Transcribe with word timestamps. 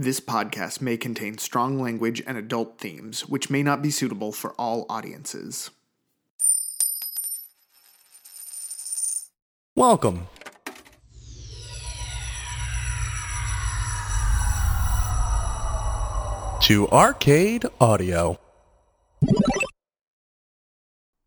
This 0.00 0.20
podcast 0.20 0.80
may 0.80 0.96
contain 0.96 1.38
strong 1.38 1.82
language 1.82 2.22
and 2.24 2.38
adult 2.38 2.78
themes, 2.78 3.28
which 3.28 3.50
may 3.50 3.64
not 3.64 3.82
be 3.82 3.90
suitable 3.90 4.30
for 4.30 4.52
all 4.52 4.86
audiences. 4.88 5.70
Welcome. 9.74 10.28
To 16.60 16.88
Arcade 16.92 17.66
Audio. 17.80 18.38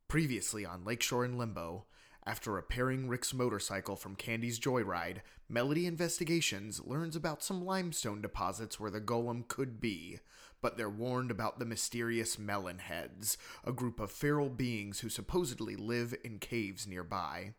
Previously 0.07 0.65
on 0.65 0.85
Lakeshore 0.85 1.25
and 1.25 1.37
Limbo, 1.37 1.87
after 2.25 2.51
repairing 2.51 3.07
Rick's 3.07 3.33
motorcycle 3.33 3.95
from 3.95 4.15
Candy's 4.15 4.59
Joyride, 4.59 5.21
Melody 5.49 5.87
Investigations 5.87 6.79
learns 6.85 7.15
about 7.15 7.43
some 7.43 7.65
limestone 7.65 8.21
deposits 8.21 8.79
where 8.79 8.91
the 8.91 9.01
golem 9.01 9.47
could 9.47 9.81
be, 9.81 10.19
but 10.61 10.77
they're 10.77 10.89
warned 10.89 11.31
about 11.31 11.57
the 11.57 11.65
mysterious 11.65 12.37
Melon 12.37 12.79
Heads, 12.79 13.37
a 13.65 13.71
group 13.71 13.99
of 13.99 14.11
feral 14.11 14.49
beings 14.49 14.99
who 14.99 15.09
supposedly 15.09 15.75
live 15.75 16.13
in 16.23 16.37
caves 16.37 16.85
nearby. 16.85 17.53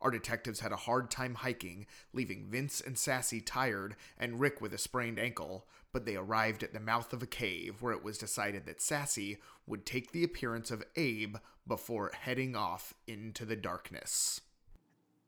Our 0.00 0.10
detectives 0.10 0.60
had 0.60 0.72
a 0.72 0.76
hard 0.76 1.10
time 1.10 1.36
hiking, 1.36 1.86
leaving 2.12 2.46
Vince 2.48 2.80
and 2.80 2.96
Sassy 2.96 3.40
tired 3.40 3.96
and 4.16 4.40
Rick 4.40 4.60
with 4.60 4.72
a 4.72 4.78
sprained 4.78 5.18
ankle, 5.18 5.66
but 5.92 6.04
they 6.04 6.16
arrived 6.16 6.62
at 6.62 6.72
the 6.72 6.80
mouth 6.80 7.12
of 7.12 7.22
a 7.22 7.26
cave 7.26 7.82
where 7.82 7.92
it 7.92 8.04
was 8.04 8.18
decided 8.18 8.66
that 8.66 8.80
Sassy 8.80 9.38
would 9.66 9.84
take 9.84 10.12
the 10.12 10.24
appearance 10.24 10.70
of 10.70 10.84
Abe 10.96 11.36
before 11.66 12.12
heading 12.20 12.54
off 12.54 12.94
into 13.06 13.44
the 13.44 13.56
darkness. 13.56 14.40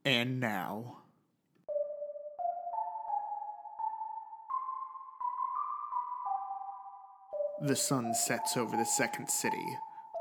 And 0.04 0.40
now. 0.40 0.98
The 7.62 7.76
sun 7.76 8.14
sets 8.14 8.56
over 8.56 8.74
the 8.74 8.86
second 8.86 9.28
city. 9.28 9.66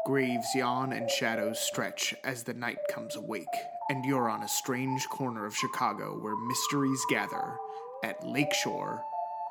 Graves 0.05 0.47
yawn 0.55 0.91
and 0.91 1.09
shadows 1.09 1.59
stretch 1.59 2.13
as 2.23 2.43
the 2.43 2.53
night 2.53 2.79
comes 2.89 3.15
awake, 3.15 3.45
and 3.89 4.05
you're 4.05 4.29
on 4.29 4.43
a 4.43 4.47
strange 4.47 5.09
corner 5.09 5.45
of 5.45 5.55
Chicago 5.55 6.17
where 6.19 6.35
mysteries 6.35 7.01
gather 7.09 7.57
at 8.03 8.25
Lakeshore 8.25 9.03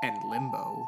and 0.03 0.17
Limbo. 0.31 0.87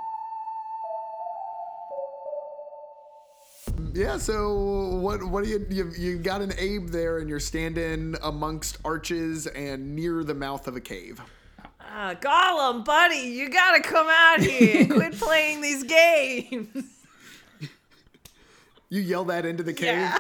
Yeah, 3.93 4.19
so 4.19 4.99
what 5.01 5.23
what 5.23 5.45
do 5.45 5.51
you 5.51 5.67
you 5.69 5.93
you 5.99 6.19
got 6.19 6.43
an 6.43 6.53
Abe 6.59 6.89
there 6.89 7.19
and 7.19 7.29
you're 7.29 7.41
standing 7.41 8.15
amongst 8.23 8.79
arches 8.85 9.47
and 9.49 9.97
near 9.97 10.23
the 10.23 10.35
mouth 10.35 10.69
of 10.69 10.77
a 10.77 10.81
cave. 10.81 11.21
Uh, 11.81 12.15
golem, 12.15 12.85
buddy, 12.85 13.17
you 13.17 13.49
gotta 13.51 13.83
come 13.83 14.07
out 14.09 14.41
here. 14.41 14.87
Quit 14.91 15.19
playing 15.19 15.61
these 15.61 15.83
games. 15.83 16.85
You 18.89 19.01
yell 19.01 19.25
that 19.27 19.45
into 19.45 19.63
the 19.63 19.73
cave. 19.73 19.99
Yeah. 19.99 20.19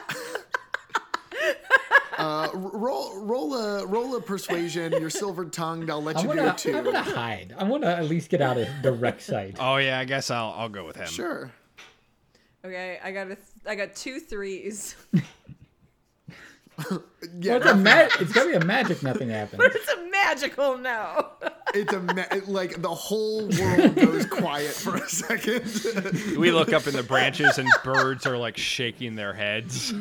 Uh, 2.21 2.51
roll 2.55 3.19
roll 3.25 3.55
a 3.55 3.87
roll 3.87 4.17
a 4.17 4.21
persuasion. 4.21 4.93
You're 4.93 5.11
silver 5.11 5.45
tongued. 5.47 5.91
I'll 5.91 6.03
let 6.03 6.17
I'm 6.19 6.25
you 6.27 6.31
do 6.33 6.37
gonna, 6.37 6.51
it 6.51 6.59
too. 6.59 6.77
I'm 6.77 6.85
gonna 6.85 7.03
hide. 7.03 7.55
I 7.57 7.65
want 7.65 7.83
to 7.85 7.89
at 7.97 8.05
least 8.07 8.29
get 8.31 8.41
out 8.41 8.59
of 8.59 8.69
direct 8.83 9.23
sight. 9.23 9.57
Oh 9.59 9.77
yeah, 9.77 9.99
I 9.99 10.05
guess 10.05 10.31
I'll 10.31 10.55
I'll 10.57 10.69
go 10.69 10.85
with 10.85 10.97
him. 10.97 11.07
Sure. 11.07 11.51
Okay, 12.65 12.99
I 13.03 13.11
got 13.13 13.29
a 13.31 13.37
th- 13.37 13.39
I 13.67 13.75
got 13.75 13.95
two 13.95 14.21
threes. 14.21 14.97
Yeah, 17.41 17.59
Well, 17.59 17.63
it's, 17.63 17.67
a 17.67 17.75
ma- 17.75 18.09
it's 18.21 18.33
gonna 18.33 18.51
be 18.51 18.57
a 18.57 18.65
magic. 18.65 19.03
Nothing 19.03 19.29
happens. 19.29 19.63
it's 19.75 19.89
a 19.93 20.11
magical 20.11 20.79
no. 20.79 21.27
it's 21.75 21.93
a 21.93 22.01
ma- 22.01 22.25
like 22.47 22.81
the 22.81 22.89
whole 22.89 23.49
world 23.49 23.95
goes 23.97 24.25
quiet 24.25 24.71
for 24.71 24.97
a 24.97 25.07
second. 25.09 25.61
We 26.39 26.53
look 26.53 26.73
up 26.73 26.87
in 26.87 26.95
the 26.95 27.03
branches 27.03 27.59
and 27.59 27.69
birds 27.85 28.27
are 28.27 28.39
like 28.39 28.57
shaking 28.57 29.15
their 29.15 29.35
heads. 29.35 29.93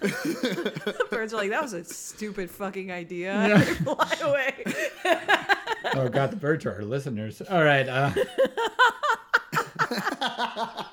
The 0.00 1.06
birds 1.10 1.32
are 1.32 1.36
like, 1.36 1.50
that 1.50 1.62
was 1.62 1.72
a 1.72 1.84
stupid 1.84 2.50
fucking 2.50 2.90
idea. 2.92 3.58
They 3.58 3.64
Fly 3.84 4.16
away. 4.22 4.64
Oh 5.94 6.08
god, 6.08 6.30
the 6.30 6.36
birds 6.36 6.66
are 6.66 6.72
our 6.74 6.82
listeners. 6.82 7.40
All 7.50 7.64
right. 7.64 7.88
Uh, 7.88 8.10
uh, 10.30 10.84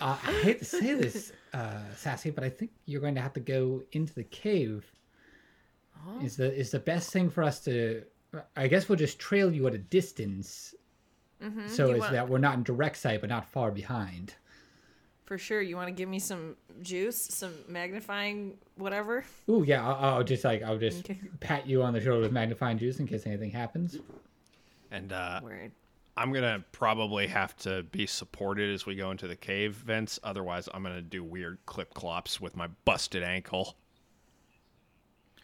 I 0.00 0.32
hate 0.42 0.58
to 0.60 0.64
say 0.64 0.94
this, 0.94 1.32
uh, 1.52 1.78
Sassy, 1.96 2.30
but 2.30 2.44
I 2.44 2.48
think 2.48 2.70
you're 2.86 3.00
going 3.00 3.14
to 3.14 3.20
have 3.20 3.32
to 3.34 3.40
go 3.40 3.82
into 3.92 4.14
the 4.14 4.24
cave. 4.24 4.84
Is 6.22 6.36
the 6.36 6.52
is 6.54 6.70
the 6.70 6.80
best 6.80 7.10
thing 7.12 7.30
for 7.30 7.42
us 7.42 7.60
to? 7.64 8.02
I 8.56 8.68
guess 8.68 8.88
we'll 8.90 8.98
just 8.98 9.18
trail 9.18 9.50
you 9.50 9.66
at 9.68 9.74
a 9.74 9.78
distance, 9.78 10.74
so 11.66 11.86
You 11.88 11.92
it's 11.94 12.00
want- 12.00 12.12
that 12.12 12.28
we're 12.28 12.36
not 12.38 12.56
in 12.58 12.62
direct 12.62 12.98
sight, 12.98 13.22
but 13.22 13.30
not 13.30 13.46
far 13.48 13.70
behind. 13.70 14.34
For 15.24 15.38
sure. 15.38 15.62
You 15.62 15.76
want 15.76 15.88
to 15.88 15.92
give 15.94 16.08
me 16.08 16.18
some 16.18 16.56
juice, 16.82 17.16
some 17.16 17.54
magnifying 17.68 18.58
whatever? 18.76 19.24
Ooh, 19.48 19.64
yeah. 19.66 19.86
I'll, 19.86 20.16
I'll 20.16 20.24
just 20.24 20.44
like 20.44 20.62
I'll 20.62 20.76
just 20.78 20.98
Okay. 21.10 21.18
pat 21.40 21.66
you 21.66 21.82
on 21.82 21.92
the 21.94 22.00
shoulder 22.00 22.20
with 22.22 22.32
magnifying 22.32 22.76
juice 22.78 22.98
in 22.98 23.06
case 23.06 23.26
anything 23.26 23.50
happens. 23.50 23.98
And 24.90 25.12
uh, 25.12 25.40
Word. 25.42 25.72
I'm 26.16 26.32
gonna 26.32 26.62
probably 26.72 27.26
have 27.26 27.56
to 27.58 27.82
be 27.84 28.06
supported 28.06 28.72
as 28.72 28.84
we 28.86 28.94
go 28.96 29.10
into 29.10 29.26
the 29.26 29.34
cave 29.34 29.74
vents. 29.76 30.20
Otherwise, 30.22 30.68
I'm 30.74 30.82
gonna 30.82 31.00
do 31.02 31.24
weird 31.24 31.58
clip 31.66 31.94
clops 31.94 32.40
with 32.40 32.54
my 32.54 32.68
busted 32.84 33.22
ankle. 33.22 33.76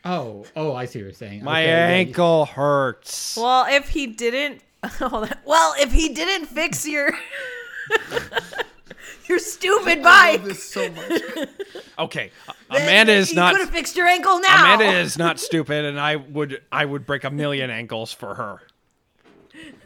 Oh, 0.05 0.45
oh, 0.57 0.75
I 0.75 0.85
see 0.85 0.99
what 1.01 1.05
you're 1.05 1.13
saying. 1.13 1.43
My 1.45 1.63
Okay, 1.63 1.69
yeah, 1.71 1.87
ankle 1.89 2.45
hurts. 2.47 3.37
Well, 3.37 3.67
if 3.69 3.89
he 3.89 4.07
didn't, 4.09 4.63
oh, 5.01 5.25
that- 5.25 5.41
well, 5.45 5.75
if 5.79 5.91
he 5.93 6.11
didn't 6.15 6.47
fix 6.47 6.87
your 6.87 7.11
your 9.31 9.39
stupid 9.39 10.01
I 10.05 10.33
love 10.33 10.45
this 10.45 10.63
so 10.65 10.91
much. 10.91 11.23
Okay, 11.99 12.31
uh, 12.49 12.53
Amanda 12.71 13.13
is 13.13 13.29
he 13.29 13.37
not. 13.37 13.53
could 13.53 13.61
have 13.61 13.71
fixed 13.71 13.95
your 13.95 14.07
ankle 14.07 14.41
now. 14.41 14.75
Amanda 14.75 14.99
is 15.01 15.19
not 15.19 15.39
stupid, 15.39 15.85
and 15.85 16.01
I 16.01 16.17
would 16.17 16.63
I 16.73 16.87
would 16.87 17.05
break 17.05 17.25
a 17.25 17.31
million 17.31 17.69
ankles 17.69 18.11
for 18.11 18.35
her. 18.37 18.63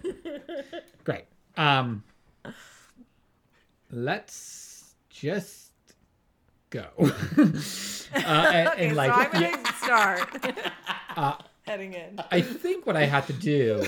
Great. 1.05 1.25
Um, 1.57 2.05
let's 3.91 4.95
just 5.11 5.73
go. 6.71 6.87
uh, 7.01 7.11
and, 8.15 8.69
Okay, 8.69 8.87
and 8.89 8.97
like, 8.97 9.13
so 9.13 9.19
I'm 9.19 9.43
yeah, 9.43 9.57
gonna 9.57 9.77
start 9.79 11.43
heading 11.67 11.95
in. 11.95 12.21
I 12.31 12.41
think 12.43 12.87
what 12.87 12.97
I 12.97 13.07
have 13.07 13.27
to 13.27 13.33
do 13.33 13.85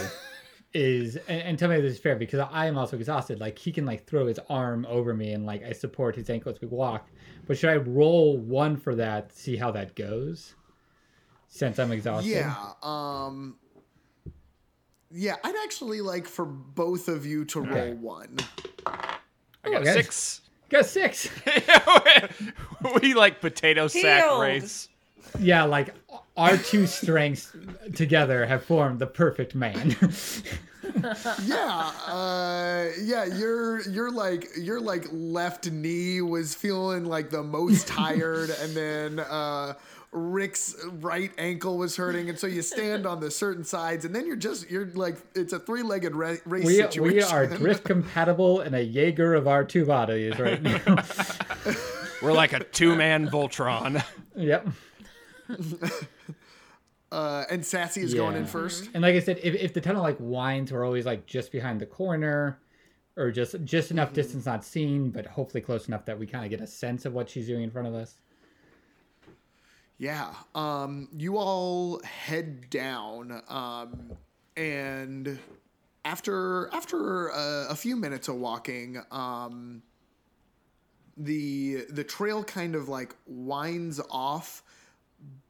is, 0.77 1.17
and, 1.29 1.41
and 1.43 1.59
tell 1.59 1.69
me 1.69 1.77
if 1.77 1.83
this 1.83 1.95
is 1.95 1.99
fair, 1.99 2.17
because 2.17 2.41
I 2.53 2.67
am 2.67 2.77
also 2.77 2.97
exhausted. 2.97 3.41
Like 3.41 3.59
he 3.59 3.73
can 3.73 3.87
like 3.87 4.07
throw 4.07 4.27
his 4.27 4.39
arm 4.49 4.87
over 4.89 5.15
me, 5.15 5.33
and 5.33 5.47
like 5.47 5.65
I 5.65 5.73
support 5.73 6.15
his 6.17 6.29
ankle 6.31 6.53
as 6.53 6.61
we 6.61 6.69
walk. 6.69 7.09
But 7.47 7.59
should 7.59 7.71
I 7.71 7.77
roll 7.77 8.37
one 8.37 8.77
for 8.77 8.95
that? 8.97 9.33
See 9.33 9.57
how 9.57 9.71
that 9.73 9.95
goes. 9.97 10.55
Since 11.49 11.79
I'm 11.79 11.93
exhausted. 11.93 12.31
Yeah. 12.31 12.55
Um. 12.83 13.57
Yeah, 15.11 15.37
I'd 15.43 15.55
actually 15.65 16.01
like 16.01 16.27
for 16.27 16.45
both 16.45 17.09
of 17.09 17.25
you 17.25 17.45
to 17.47 17.61
roll 17.61 17.79
Okay. 17.79 17.93
one. 17.95 18.37
I 18.85 19.71
got 19.71 19.83
Okay. 19.83 19.93
six. 19.93 20.41
Got 20.69 20.85
six. 20.87 21.29
we 23.01 23.15
like 23.15 23.41
potato 23.41 23.87
sack 23.87 24.25
Healed. 24.25 24.41
race. 24.43 24.89
Yeah, 25.39 25.65
like 25.65 25.95
our 26.37 26.57
two 26.57 26.87
strengths 26.87 27.53
together 27.95 28.47
have 28.47 28.65
formed 28.65 28.99
the 28.99 29.07
perfect 29.07 29.55
man. 29.55 29.97
Yeah, 31.45 31.93
uh, 32.07 32.87
yeah. 33.03 33.25
Your 33.25 33.83
your 33.83 34.11
like 34.11 34.49
your 34.57 34.81
like 34.81 35.07
left 35.13 35.71
knee 35.71 36.21
was 36.21 36.55
feeling 36.55 37.05
like 37.05 37.31
the 37.31 37.43
most 37.43 37.87
tired, 37.89 38.51
and 38.51 38.75
then 38.75 39.19
uh, 39.21 39.75
Rick's 40.13 40.75
right 41.01 41.31
ankle 41.39 41.77
was 41.77 41.97
hurting, 41.97 42.29
and 42.31 42.39
so 42.39 42.47
you 42.47 42.63
stand 42.63 43.07
on 43.07 43.21
the 43.21 43.31
certain 43.31 43.65
sides, 43.65 44.05
and 44.05 44.15
then 44.15 44.27
you're 44.27 44.37
just 44.37 44.71
you're 44.71 44.87
like 44.95 45.17
it's 45.35 45.53
a 45.53 45.59
three 45.59 45.83
legged 45.83 46.15
ra- 46.15 46.37
race 46.47 46.65
we, 46.65 46.77
situation. 46.77 47.17
we 47.17 47.23
are 47.23 47.47
drift 47.47 47.85
compatible 47.85 48.61
and 48.61 48.75
a 48.75 48.83
Jaeger 48.83 49.35
of 49.35 49.47
our 49.47 49.65
two 49.65 49.85
bodies 49.85 50.39
right 50.39 50.63
now. 50.63 50.81
We're 52.23 52.33
like 52.33 52.55
a 52.55 52.65
two 52.65 52.97
man 52.97 53.29
Voltron. 53.29 54.03
yep. 54.35 54.67
uh, 57.13 57.45
and 57.51 57.65
Sassy 57.65 58.03
is 58.03 58.15
going 58.15 58.37
in 58.37 58.47
first. 58.47 58.91
And 58.95 59.03
like 59.03 59.15
I 59.15 59.21
said, 59.21 59.41
if, 59.43 59.55
if 59.55 59.75
the 59.75 59.81
tunnel 59.81 60.03
like 60.03 60.17
winds, 60.19 60.73
we're 60.73 60.85
always 60.85 61.07
like 61.07 61.27
just 61.27 61.53
behind 61.53 61.81
the 61.81 61.87
corner, 61.87 62.59
or 63.17 63.31
just 63.31 63.57
just 63.65 63.91
enough 63.91 64.13
distance 64.13 64.47
not 64.47 64.65
seen, 64.65 65.11
but 65.11 65.27
hopefully 65.27 65.61
close 65.61 65.89
enough 65.89 66.05
that 66.07 66.19
we 66.19 66.27
kind 66.27 66.45
of 66.45 66.51
get 66.51 66.61
a 66.61 66.67
sense 66.67 67.05
of 67.05 67.15
what 67.15 67.29
she's 67.31 67.47
doing 67.47 67.63
in 67.63 67.71
front 67.71 67.89
of 67.89 67.95
us. 67.95 68.21
Yeah. 69.99 70.35
Um, 70.55 71.09
you 71.17 71.39
all 71.39 72.01
head 72.03 72.69
down, 72.69 73.43
um, 73.49 74.13
and 74.57 75.39
after 76.05 76.69
after 76.75 77.33
uh, 77.33 77.67
a 77.69 77.75
few 77.75 77.97
minutes 77.97 78.29
of 78.29 78.37
walking, 78.37 79.03
um, 79.11 79.83
the 81.17 81.87
the 81.89 82.05
trail 82.05 82.45
kind 82.45 82.75
of 82.75 82.89
like 82.89 83.17
winds 83.27 84.01
off, 84.11 84.63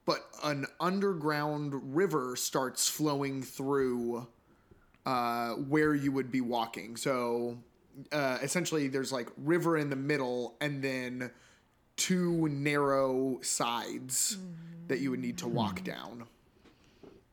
but 0.07 0.29
an 0.45 0.67
underground 0.81 1.95
river 1.95 2.37
starts 2.37 2.89
flowing 2.89 3.43
through 3.43 4.27
uh, 5.05 5.51
where 5.51 5.95
you 5.95 6.13
would 6.13 6.31
be 6.31 6.41
walking. 6.41 6.97
So 6.97 7.59
uh, 8.13 8.39
essentially, 8.43 8.89
there's 8.89 9.13
like 9.13 9.29
river 9.37 9.77
in 9.77 9.91
the 9.91 9.97
middle, 9.97 10.55
and 10.61 10.83
then 10.83 11.31
two 11.97 12.49
narrow 12.49 13.39
sides 13.43 14.39
that 14.89 15.01
you 15.01 15.11
would 15.11 15.21
need 15.21 15.39
to 15.39 15.49
walk 15.49 15.83
down. 15.83 16.25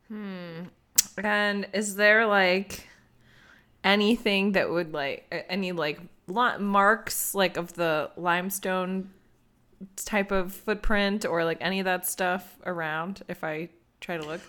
Hmm. 0.08 0.64
And 1.18 1.68
is 1.74 1.96
there 1.96 2.26
like 2.26 2.88
anything 3.84 4.54
that 4.54 4.70
would 4.70 4.94
like 4.94 5.46
any 5.50 5.72
like 5.74 6.00
li- 6.28 6.58
marks 6.58 7.36
like 7.36 7.58
of 7.58 7.74
the 7.74 8.10
limestone 8.16 9.12
type 9.96 10.32
of 10.32 10.54
footprint 10.54 11.26
or 11.26 11.44
like 11.44 11.58
any 11.62 11.80
of 11.80 11.86
that 11.86 12.06
stuff 12.06 12.58
around 12.66 13.24
if 13.28 13.44
I 13.44 13.70
try 14.02 14.18
to 14.18 14.26
look? 14.26 14.42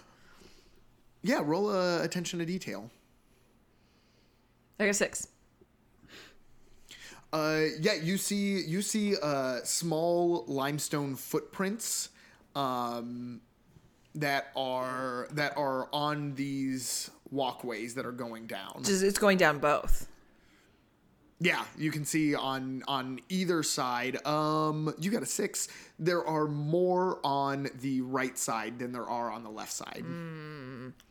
Yeah, 1.23 1.41
roll 1.43 1.71
a 1.71 2.03
attention 2.03 2.39
to 2.41 2.47
detail. 2.47 2.91
I 4.79 4.87
got 4.87 4.97
six. 4.97 5.29
Uh, 7.33 7.65
yeah, 7.81 7.95
you 7.95 8.17
see 8.17 8.61
you 8.63 8.81
see 8.81 9.17
uh, 9.21 9.59
small 9.65 10.45
limestone 10.47 11.17
footprints 11.17 12.11
um, 12.55 13.41
that 14.15 14.53
are 14.55 15.27
that 15.33 15.57
are 15.57 15.89
on 15.93 16.35
these 16.35 17.11
walkways 17.31 17.95
that 17.95 18.07
are 18.07 18.13
going 18.13 18.47
down. 18.47 18.83
Just 18.85 19.03
it's 19.03 19.19
going 19.19 19.39
down 19.39 19.59
both. 19.59 20.07
Yeah, 21.41 21.65
you 21.77 21.91
can 21.91 22.05
see 22.05 22.35
on 22.35 22.83
on 22.87 23.19
either 23.29 23.63
side. 23.63 24.25
Um, 24.27 24.95
you 24.99 25.11
got 25.11 25.23
a 25.23 25.27
six. 25.27 25.69
There 25.99 26.25
are 26.25 26.47
more 26.47 27.19
on 27.25 27.69
the 27.81 28.01
right 28.03 28.39
side 28.39 28.79
than 28.79 28.93
there 28.93 29.09
are 29.09 29.31
on 29.31 29.43
the 29.43 29.51
left 29.51 29.73
side. 29.73 30.05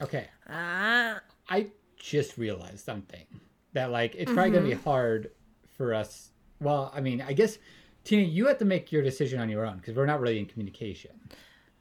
Okay. 0.01 0.27
Ah, 0.49 1.19
I 1.49 1.67
just 1.97 2.37
realized 2.37 2.79
something 2.79 3.25
that 3.73 3.91
like 3.91 4.15
it's 4.15 4.31
probably 4.31 4.51
gonna 4.51 4.65
be 4.65 4.73
hard 4.73 5.31
for 5.77 5.93
us. 5.93 6.29
Well, 6.59 6.91
I 6.95 7.01
mean, 7.01 7.21
I 7.21 7.33
guess 7.33 7.57
Tina, 8.03 8.23
you 8.23 8.47
have 8.47 8.57
to 8.59 8.65
make 8.65 8.91
your 8.91 9.01
decision 9.03 9.39
on 9.39 9.49
your 9.49 9.65
own 9.65 9.77
because 9.77 9.95
we're 9.95 10.05
not 10.05 10.21
really 10.21 10.39
in 10.39 10.45
communication. 10.45 11.11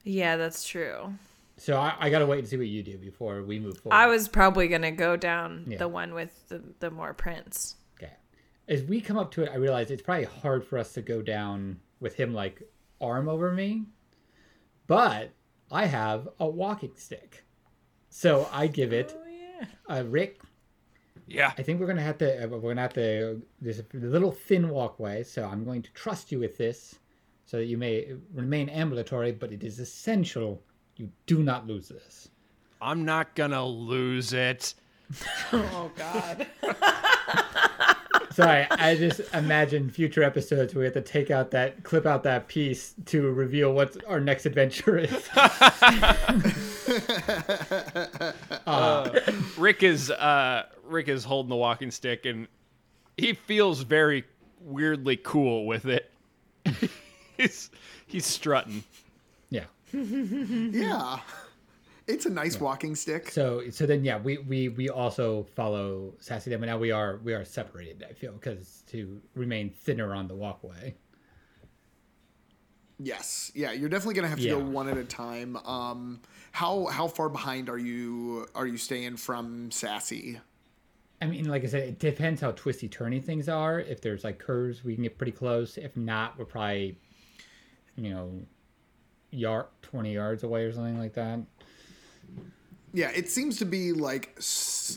yeah, 0.04 0.36
that's 0.36 0.66
true. 0.66 1.12
So 1.58 1.76
I, 1.76 1.94
I 2.00 2.10
gotta 2.10 2.26
wait 2.26 2.40
and 2.40 2.48
see 2.48 2.56
what 2.56 2.66
you 2.66 2.82
do 2.82 2.98
before 2.98 3.42
we 3.42 3.60
move 3.60 3.78
forward. 3.78 3.94
I 3.96 4.06
was 4.08 4.26
probably 4.26 4.66
gonna 4.68 4.90
go 4.90 5.16
down 5.16 5.64
Yeah. 5.68 5.78
the 5.78 5.88
one 5.88 6.12
with 6.14 6.48
the, 6.48 6.60
the 6.80 6.90
more 6.90 7.14
prints. 7.14 7.76
Okay. 8.72 8.82
As 8.82 8.88
we 8.88 9.00
come 9.00 9.18
up 9.18 9.30
to 9.32 9.42
it, 9.42 9.50
I 9.52 9.56
realize 9.56 9.90
it's 9.90 10.02
probably 10.02 10.24
hard 10.24 10.64
for 10.64 10.78
us 10.78 10.92
to 10.94 11.02
go 11.02 11.22
down 11.22 11.78
with 12.00 12.14
him 12.14 12.32
like 12.34 12.62
arm 13.00 13.28
over 13.28 13.52
me. 13.52 13.84
But 14.86 15.30
I 15.70 15.86
have 15.86 16.28
a 16.40 16.46
walking 16.46 16.92
stick. 16.96 17.44
So 18.10 18.48
I 18.52 18.66
give 18.66 18.92
it 18.92 19.16
uh, 19.88 20.04
Rick, 20.06 20.40
Yeah. 21.26 21.52
I 21.56 21.62
think 21.62 21.80
we're 21.80 21.86
gonna 21.86 22.02
have 22.02 22.18
to. 22.18 22.44
uh, 22.44 22.48
We're 22.48 22.60
gonna 22.70 22.82
have 22.82 22.94
to. 22.94 23.40
There's 23.60 23.78
a 23.78 23.84
little 23.94 24.32
thin 24.32 24.68
walkway, 24.68 25.22
so 25.22 25.44
I'm 25.44 25.64
going 25.64 25.82
to 25.82 25.92
trust 25.92 26.30
you 26.32 26.38
with 26.40 26.58
this, 26.58 26.98
so 27.46 27.56
that 27.58 27.66
you 27.66 27.78
may 27.78 28.12
remain 28.34 28.68
ambulatory. 28.68 29.32
But 29.32 29.52
it 29.52 29.62
is 29.64 29.78
essential 29.78 30.62
you 30.96 31.08
do 31.26 31.42
not 31.42 31.66
lose 31.66 31.88
this. 31.88 32.28
I'm 32.82 33.04
not 33.04 33.34
gonna 33.34 33.64
lose 33.64 34.32
it. 34.32 34.74
Oh 35.52 35.90
God. 35.96 36.46
Sorry, 38.34 38.66
I 38.70 38.96
just 38.96 39.20
imagine 39.34 39.90
future 39.90 40.22
episodes 40.22 40.74
where 40.74 40.80
we 40.80 40.84
have 40.86 40.94
to 40.94 41.00
take 41.02 41.30
out 41.30 41.50
that 41.52 41.82
clip 41.84 42.06
out 42.06 42.22
that 42.24 42.48
piece 42.48 42.94
to 43.06 43.30
reveal 43.32 43.72
what 43.72 43.96
our 44.06 44.20
next 44.20 44.46
adventure 44.46 44.98
is. 44.98 45.10
Rick 49.58 49.82
is 49.82 50.10
uh 50.10 50.64
Rick 50.84 51.08
is 51.08 51.24
holding 51.24 51.50
the 51.50 51.56
walking 51.56 51.90
stick 51.90 52.26
and 52.26 52.48
he 53.16 53.34
feels 53.34 53.82
very 53.82 54.24
weirdly 54.60 55.16
cool 55.16 55.66
with 55.66 55.86
it. 55.86 56.10
he's 57.36 57.70
he's 58.06 58.26
strutting. 58.26 58.84
yeah. 59.50 59.64
Yeah, 59.92 61.18
it's 62.06 62.26
a 62.26 62.30
nice 62.30 62.60
walking 62.60 62.94
stick. 62.94 63.30
So 63.30 63.62
so 63.70 63.86
then 63.86 64.04
yeah, 64.04 64.18
we 64.18 64.38
we 64.38 64.68
we 64.68 64.88
also 64.88 65.46
follow 65.54 66.14
Sassy 66.20 66.50
Dem, 66.50 66.60
but 66.60 66.66
now 66.66 66.78
we 66.78 66.90
are 66.90 67.18
we 67.24 67.34
are 67.34 67.44
separated. 67.44 68.04
I 68.08 68.12
feel 68.12 68.32
because 68.32 68.82
to 68.88 69.20
remain 69.34 69.70
thinner 69.70 70.14
on 70.14 70.28
the 70.28 70.34
walkway. 70.34 70.94
Yes, 72.98 73.50
yeah, 73.54 73.72
you're 73.72 73.88
definitely 73.88 74.14
gonna 74.14 74.28
have 74.28 74.38
to 74.38 74.48
go 74.48 74.58
one 74.58 74.88
at 74.88 74.96
a 74.96 75.04
time. 75.04 75.56
Um, 75.56 76.20
how 76.52 76.86
how 76.86 77.08
far 77.08 77.28
behind 77.28 77.68
are 77.68 77.78
you 77.78 78.46
are 78.54 78.66
you 78.66 78.76
staying 78.76 79.16
from 79.16 79.70
Sassy? 79.70 80.40
I 81.20 81.26
mean, 81.26 81.48
like 81.48 81.62
I 81.62 81.66
said, 81.66 81.88
it 81.88 81.98
depends 82.00 82.40
how 82.40 82.50
twisty 82.52 82.88
turny 82.88 83.22
things 83.22 83.48
are. 83.48 83.78
If 83.78 84.00
there's 84.00 84.24
like 84.24 84.38
curves, 84.38 84.84
we 84.84 84.94
can 84.94 85.04
get 85.04 85.18
pretty 85.18 85.32
close. 85.32 85.78
If 85.78 85.96
not, 85.96 86.36
we're 86.36 86.44
probably, 86.44 86.98
you 87.96 88.10
know, 88.10 88.40
yard 89.30 89.66
twenty 89.82 90.14
yards 90.14 90.42
away 90.42 90.64
or 90.64 90.72
something 90.72 90.98
like 90.98 91.14
that. 91.14 91.40
Yeah, 92.94 93.10
it 93.10 93.30
seems 93.30 93.58
to 93.58 93.64
be 93.64 93.92
like 93.92 94.38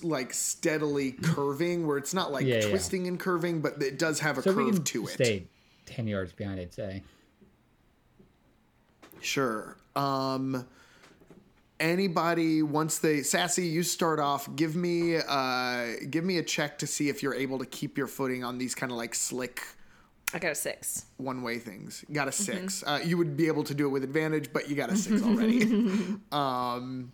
like 0.04 0.33
steadily 0.33 1.13
curving, 1.13 1.88
where 1.88 1.98
it's 1.98 2.13
not 2.13 2.31
like 2.31 2.45
Yeah, 2.45 2.56
yeah. 2.57 2.69
twisting 2.69 3.07
and 3.07 3.18
curving, 3.19 3.62
but 3.62 3.81
it 3.81 3.98
does 3.98 4.19
have 4.19 4.38
a 4.38 4.42
So 4.42 4.54
curve 4.54 4.83
to 4.83 5.07
it. 5.07 5.12
stay 5.12 5.48
ten 5.86 6.06
yards 6.07 6.33
behind, 6.33 6.60
I'd 6.60 6.74
say. 6.74 7.04
Sure. 9.22 9.77
Um 9.95 10.68
anybody 11.80 12.62
once 12.63 13.00
they 13.00 13.22
sassy 13.22 13.68
you 13.68 13.83
start 13.83 14.18
off 14.18 14.48
give 14.56 14.78
me 14.78 15.18
uh 15.18 15.88
give 16.10 16.24
me 16.24 16.38
a 16.38 16.44
check 16.44 16.78
to 16.78 16.88
see 16.88 17.10
if 17.10 17.21
you're 17.21 17.33
able 17.33 17.60
to 17.60 17.66
keep 17.66 17.98
your 17.98 18.07
footing 18.07 18.45
on 18.45 18.57
these 18.57 18.74
kind 18.74 18.94
of 18.94 18.98
like 18.98 19.13
slick 19.13 19.62
I 20.33 20.39
got 20.39 20.51
a 20.51 20.56
six. 20.56 21.06
one 21.18 21.42
way 21.44 21.60
things 21.60 22.04
got 22.12 22.27
a 22.27 22.31
6 22.31 22.83
uh, 22.86 23.00
you 23.04 23.18
would 23.18 23.38
be 23.38 23.48
able 23.48 23.63
to 23.63 23.74
do 23.74 23.86
it 23.86 23.89
with 23.89 24.04
advantage 24.04 24.51
but 24.51 24.69
you 24.69 24.75
got 24.75 24.89
a 24.92 24.98
six 24.98 25.22
already 25.24 25.63
um 26.31 27.12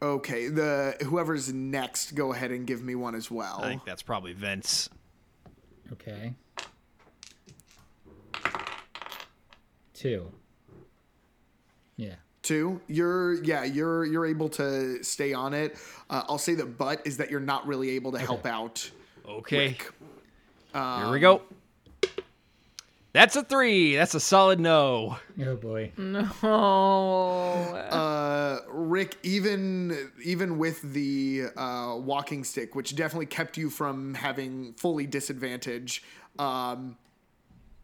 okay 0.00 0.48
the 0.48 0.96
whoever's 1.04 1.52
next 1.52 2.12
go 2.14 2.32
ahead 2.32 2.52
and 2.52 2.66
give 2.66 2.82
me 2.82 2.94
one 2.94 3.14
as 3.14 3.30
well 3.30 3.60
I 3.62 3.68
think 3.68 3.84
that's 3.84 4.02
probably 4.02 4.32
Vince. 4.32 4.88
Okay. 5.92 6.34
Two. 9.94 10.30
Yeah. 11.96 12.14
Two, 12.42 12.80
you're 12.86 13.42
yeah, 13.42 13.64
you're 13.64 14.04
you're 14.06 14.24
able 14.26 14.48
to 14.50 15.02
stay 15.02 15.32
on 15.34 15.52
it. 15.54 15.76
Uh, 16.08 16.22
I'll 16.28 16.38
say 16.38 16.54
that, 16.54 16.78
but 16.78 17.04
is 17.06 17.16
that 17.16 17.30
you're 17.30 17.40
not 17.40 17.66
really 17.66 17.90
able 17.90 18.12
to 18.12 18.18
help 18.18 18.46
out. 18.46 18.90
Okay. 19.28 19.68
Here 20.72 20.80
Um, 20.80 21.10
we 21.10 21.20
go. 21.20 21.42
That's 23.12 23.36
a 23.36 23.42
three. 23.42 23.96
That's 23.96 24.14
a 24.14 24.20
solid 24.20 24.60
no. 24.60 25.18
Oh 25.44 25.56
boy. 25.56 25.92
No. 25.96 26.28
Uh, 27.88 28.60
Rick, 28.70 29.16
even 29.22 30.10
even 30.22 30.58
with 30.58 30.80
the 30.94 31.44
uh, 31.56 31.96
walking 31.98 32.44
stick, 32.44 32.74
which 32.74 32.94
definitely 32.94 33.26
kept 33.26 33.56
you 33.56 33.70
from 33.70 34.14
having 34.14 34.72
fully 34.74 35.06
disadvantage, 35.06 36.02
um, 36.38 36.96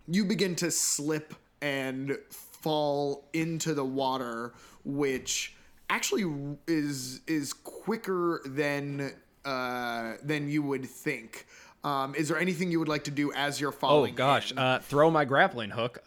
you 0.07 0.25
begin 0.25 0.55
to 0.57 0.71
slip 0.71 1.35
and 1.63 2.17
fall 2.31 3.27
into 3.33 3.75
the 3.75 3.85
water, 3.85 4.53
which 4.85 5.55
actually 5.91 6.25
is 6.67 7.21
is 7.27 7.53
quicker 7.53 8.41
than 8.47 9.13
uh, 9.45 10.15
than 10.23 10.49
you 10.49 10.63
would 10.63 10.87
think. 10.87 11.47
Um, 11.83 12.15
is 12.15 12.29
there 12.29 12.39
anything 12.39 12.71
you 12.71 12.79
would 12.79 12.89
like 12.89 13.05
to 13.05 13.11
do 13.11 13.33
as 13.33 13.61
you're 13.61 13.73
Oh 14.11 14.15
gosh. 14.15 14.53
Uh, 14.57 14.79
throw 14.79 15.11
my 15.11 15.25
grappling 15.25 15.71
hook. 15.71 16.03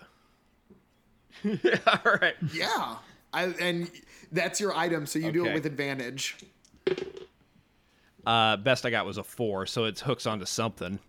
All 1.46 2.14
right. 2.20 2.36
yeah, 2.52 2.96
I, 3.32 3.44
and 3.60 3.92
that's 4.32 4.60
your 4.60 4.76
item, 4.76 5.06
so 5.06 5.20
you 5.20 5.32
do 5.32 5.46
it 5.46 5.54
with 5.54 5.66
advantage. 5.68 6.36
Uh, 8.26 8.58
best 8.58 8.86
I 8.86 8.90
got 8.90 9.06
was 9.06 9.18
a 9.18 9.24
four, 9.24 9.66
so 9.66 9.86
it 9.86 10.00
hooks 10.00 10.26
onto 10.26 10.46
something. 10.46 11.00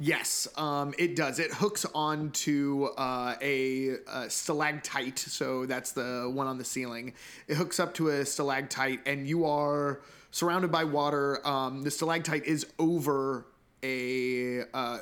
Yes, 0.00 0.48
um, 0.56 0.94
it 0.98 1.16
does. 1.16 1.38
It 1.38 1.52
hooks 1.52 1.86
onto 1.94 2.88
uh, 2.96 3.36
a, 3.40 3.96
a 4.12 4.30
stalactite, 4.30 5.18
so 5.18 5.66
that's 5.66 5.92
the 5.92 6.30
one 6.32 6.46
on 6.46 6.58
the 6.58 6.64
ceiling. 6.64 7.14
It 7.48 7.56
hooks 7.56 7.80
up 7.80 7.94
to 7.94 8.08
a 8.08 8.26
stalactite, 8.26 9.00
and 9.06 9.26
you 9.26 9.46
are 9.46 10.00
surrounded 10.36 10.70
by 10.70 10.84
water. 10.84 11.46
Um, 11.46 11.82
the 11.82 11.90
stalactite 11.90 12.44
is 12.44 12.66
over 12.78 13.46
a 13.82 14.64
uh, 14.74 14.98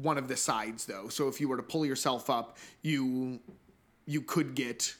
one 0.00 0.18
of 0.18 0.28
the 0.28 0.36
sides, 0.36 0.86
though. 0.86 1.08
So 1.08 1.26
if 1.28 1.40
you 1.40 1.48
were 1.48 1.56
to 1.56 1.62
pull 1.62 1.84
yourself 1.84 2.30
up, 2.30 2.58
you 2.82 3.40
you 4.06 4.20
could 4.20 4.54
get 4.54 4.94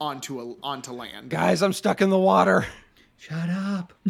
onto 0.00 0.40
a 0.40 0.54
onto 0.64 0.92
land. 0.92 1.30
Guys, 1.30 1.62
I'm 1.62 1.72
stuck 1.72 2.00
in 2.00 2.10
the 2.10 2.18
water. 2.18 2.66
Shut 3.16 3.48
up. 3.50 3.92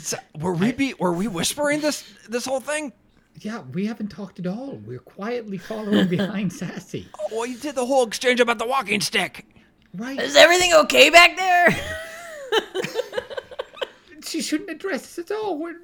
So, 0.00 0.16
were 0.38 0.54
we 0.54 0.72
be 0.72 0.94
were 0.94 1.12
we 1.12 1.28
whispering 1.28 1.80
this 1.80 2.04
this 2.28 2.44
whole 2.44 2.60
thing? 2.60 2.92
yeah, 3.38 3.60
we 3.72 3.86
haven't 3.86 4.08
talked 4.08 4.38
at 4.38 4.46
all. 4.46 4.80
We're 4.84 4.98
quietly 4.98 5.56
following 5.56 6.08
behind 6.16 6.52
Sassy. 6.52 7.06
Well, 7.30 7.46
you 7.46 7.56
did 7.56 7.74
the 7.74 7.86
whole 7.86 8.06
exchange 8.06 8.40
about 8.40 8.58
the 8.58 8.66
walking 8.66 9.00
stick. 9.00 9.46
Right. 9.94 10.18
Is 10.18 10.36
everything 10.36 10.72
okay 10.74 11.10
back 11.10 11.36
there? 11.36 11.68
She 14.22 14.42
shouldn't 14.42 14.70
address 14.70 15.04
us 15.04 15.18
at 15.18 15.30
all. 15.36 15.58
We're, 15.58 15.74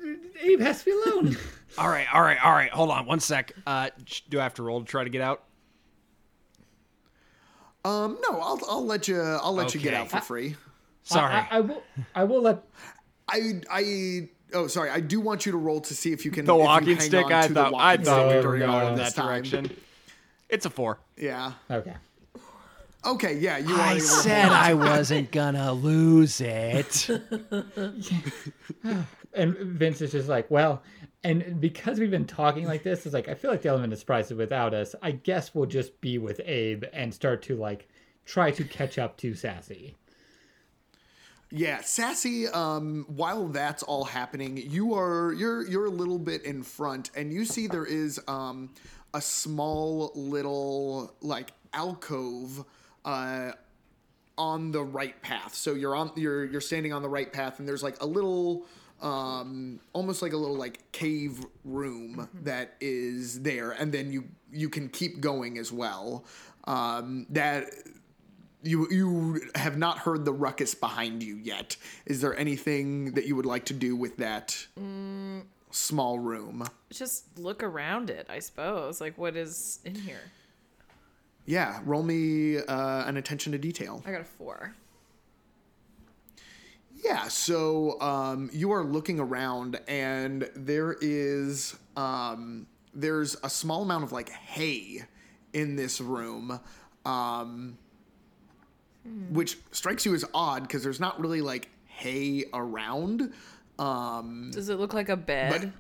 Abe 0.41 0.61
has 0.61 0.81
to 0.81 0.85
be 0.85 0.91
alone. 0.93 1.37
All 1.79 1.89
right, 1.89 2.07
all 2.15 2.23
right, 2.23 2.43
all 2.43 2.53
right. 2.53 2.71
Hold 2.71 2.91
on 2.91 3.05
one 3.05 3.21
sec. 3.21 3.53
Uh, 3.67 3.91
do 4.31 4.41
I 4.41 4.45
have 4.45 4.55
to 4.55 4.63
roll 4.63 4.81
to 4.81 4.87
try 4.87 5.05
to 5.05 5.11
get 5.11 5.21
out? 5.21 5.43
Um, 7.85 8.19
no, 8.27 8.41
I'll 8.41 8.59
I'll 8.67 8.87
let 8.87 9.09
you 9.09 9.21
I'll 9.21 9.53
let 9.55 9.75
you 9.75 9.81
get 9.81 9.93
out 9.93 10.11
for 10.11 10.21
free. 10.21 10.57
Sorry. 11.03 11.35
I, 11.35 11.49
I 11.51 11.61
will. 11.61 11.83
I 12.15 12.25
will 12.25 12.41
let. 12.41 12.63
I 13.29 13.61
I 13.71 14.29
oh 14.55 14.69
sorry, 14.69 14.89
I 14.89 15.01
do 15.01 15.21
want 15.21 15.45
you 15.45 15.53
to 15.53 15.59
roll 15.59 15.81
to 15.83 15.95
see 15.95 16.13
if 16.13 16.25
you 16.25 16.31
can 16.31 16.47
the 16.47 16.55
walking 16.55 16.99
stick. 16.99 17.27
I 17.27 17.47
thought 17.49 17.75
I 17.75 17.97
thought 17.99 18.27
we 18.29 18.33
stick 18.33 18.45
were 18.45 18.65
all 18.65 18.81
going 18.81 18.93
in 18.93 18.99
that 18.99 19.15
direction. 19.15 19.71
It's 20.49 20.65
a 20.65 20.71
four. 20.71 20.99
Yeah. 21.19 21.53
Okay. 21.71 21.95
Okay. 23.07 23.39
Yeah. 23.39 23.59
You 23.59 23.75
are 23.75 23.93
able 23.93 24.23
to 24.23 24.33
I 24.33 24.75
wasn't 24.75 25.31
gonna 25.31 25.73
lose 25.73 26.41
it. 26.41 27.09
And 29.37 29.55
Vince 29.55 30.01
is 30.01 30.13
just 30.13 30.31
like, 30.31 30.51
well, 30.51 30.83
and 31.23 31.61
because 31.61 32.01
we've 32.01 32.11
been 32.11 32.27
talking 32.27 32.65
like 32.67 32.83
this, 32.83 33.05
it's 33.05 33.15
like 33.15 33.29
I 33.29 33.35
feel 33.35 33.51
like 33.51 33.63
the 33.63 33.69
element 33.69 33.93
of 33.93 33.99
surprise 33.99 34.31
is 34.31 34.37
without 34.37 34.73
us. 34.73 34.95
I 35.03 35.11
guess 35.11 35.55
we'll 35.55 35.67
just 35.67 36.01
be 36.01 36.17
with 36.17 36.41
Abe 36.45 36.85
and 36.93 37.13
start 37.13 37.43
to 37.43 37.57
like 37.57 37.87
try 38.25 38.51
to 38.53 38.65
catch 38.65 38.99
up 38.99 39.19
to 39.19 39.35
Sassy. 39.35 39.95
Yeah, 41.51 41.81
sassy. 41.83 42.49
Um, 42.49 43.05
while 43.09 43.47
that's 43.49 43.83
all 43.83 44.05
happening, 44.05 44.57
you 44.57 44.95
are 44.95 45.33
you're 45.33 45.67
you're 45.69 45.87
a 45.87 45.91
little 45.91 46.19
bit 46.19 46.43
in 46.43 46.63
front, 46.63 47.11
and 47.15 47.33
you 47.33 47.45
see 47.45 47.67
there 47.67 47.85
is 47.85 48.21
um 48.27 48.71
a 49.15 49.21
small 49.21 50.13
little 50.15 51.15
like 51.21 51.53
alcove 51.73 52.65
uh 53.07 53.53
on 54.39 54.71
the 54.71 54.83
right 54.83 55.21
path. 55.23 55.55
So 55.55 55.73
you're 55.75 55.97
on 55.97 56.13
you're 56.17 56.45
you're 56.45 56.61
standing 56.61 56.93
on 56.93 57.03
the 57.03 57.09
right 57.09 57.33
path, 57.33 57.59
and 57.59 57.67
there's 57.67 57.83
like 57.83 58.03
a 58.03 58.07
little 58.07 58.67
um 59.01 59.81
almost 59.93 60.23
like 60.23 60.33
a 60.33 60.37
little 60.37 60.57
like 60.57 60.93
cave 60.93 61.45
room 61.65 62.29
that 62.43 62.75
is 62.81 63.41
there, 63.43 63.71
and 63.71 63.93
then 63.93 64.13
you 64.13 64.25
you 64.53 64.69
can 64.69 64.89
keep 64.89 65.21
going 65.21 65.59
as 65.59 65.73
well. 65.73 66.25
Um, 66.65 67.27
that 67.31 67.71
you 68.63 68.89
you 68.91 69.41
have 69.55 69.79
not 69.79 69.99
heard 69.99 70.25
the 70.25 70.33
ruckus 70.33 70.75
behind 70.75 71.23
you 71.23 71.37
yet. 71.37 71.77
Is 72.05 72.21
there 72.21 72.37
anything 72.37 73.15
that 73.15 73.27
you 73.27 73.37
would 73.37 73.47
like 73.47 73.65
to 73.67 73.75
do 73.75 73.97
with 73.97 74.17
that 74.19 74.67
small 75.71 76.19
room? 76.19 76.67
Just 76.91 77.39
look 77.39 77.63
around 77.63 78.11
it, 78.11 78.27
I 78.29 78.41
suppose. 78.41 79.01
Like, 79.01 79.17
what 79.17 79.37
is 79.37 79.81
in 79.85 79.95
here? 79.95 80.21
Yeah, 81.47 81.81
roll 81.85 82.03
me 82.03 82.59
uh, 82.59 83.05
an 83.07 83.17
attention 83.17 83.53
to 83.53 83.59
detail. 83.59 84.03
I 84.05 84.11
got 84.11 84.21
a 84.21 84.25
four. 84.25 84.75
Yeah, 87.05 87.29
so 87.29 88.01
um, 88.01 88.51
you 88.53 88.73
are 88.73 88.83
looking 88.83 89.21
around, 89.21 89.79
and 89.87 90.51
there 90.57 90.97
is 91.01 91.77
um, 91.97 92.67
there's 92.95 93.37
a 93.45 93.51
small 93.51 93.83
amount 93.83 94.03
of 94.03 94.13
like 94.13 94.31
hay 94.31 95.03
in 95.53 95.77
this 95.77 96.01
room, 96.01 96.59
um, 97.05 97.79
which 99.31 99.59
strikes 99.71 100.05
you 100.05 100.15
as 100.15 100.25
odd 100.35 100.63
because 100.63 100.83
there's 100.83 101.01
not 101.01 101.21
really 101.21 101.43
like 101.43 101.69
hay 101.87 102.45
around. 102.53 103.33
Um, 103.79 104.51
Does 104.53 104.69
it 104.69 104.79
look 104.79 104.93
like 104.95 105.09
a 105.09 105.17
bed? 105.17 105.73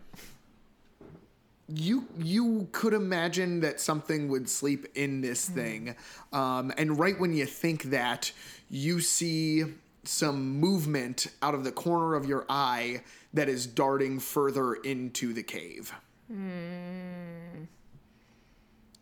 You 1.69 2.07
you 2.19 2.69
could 2.73 2.93
imagine 2.93 3.61
that 3.61 3.81
something 3.81 4.29
would 4.29 4.49
sleep 4.49 4.87
in 4.95 5.21
this 5.21 5.49
thing. 5.49 5.97
Um, 6.33 6.73
and 6.77 6.99
right 6.99 7.19
when 7.19 7.33
you 7.35 7.47
think 7.47 7.85
that 7.85 8.33
you 8.71 9.01
see 9.01 9.65
some 10.05 10.59
movement 10.61 11.27
out 11.43 11.55
of 11.55 11.65
the 11.65 11.73
corner 11.73 12.15
of 12.15 12.27
your 12.27 12.47
eye 12.49 13.03
that 13.35 13.49
is 13.49 13.67
darting 13.67 14.21
further 14.21 14.75
into 14.75 15.33
the 15.33 15.43
cave. 15.43 15.93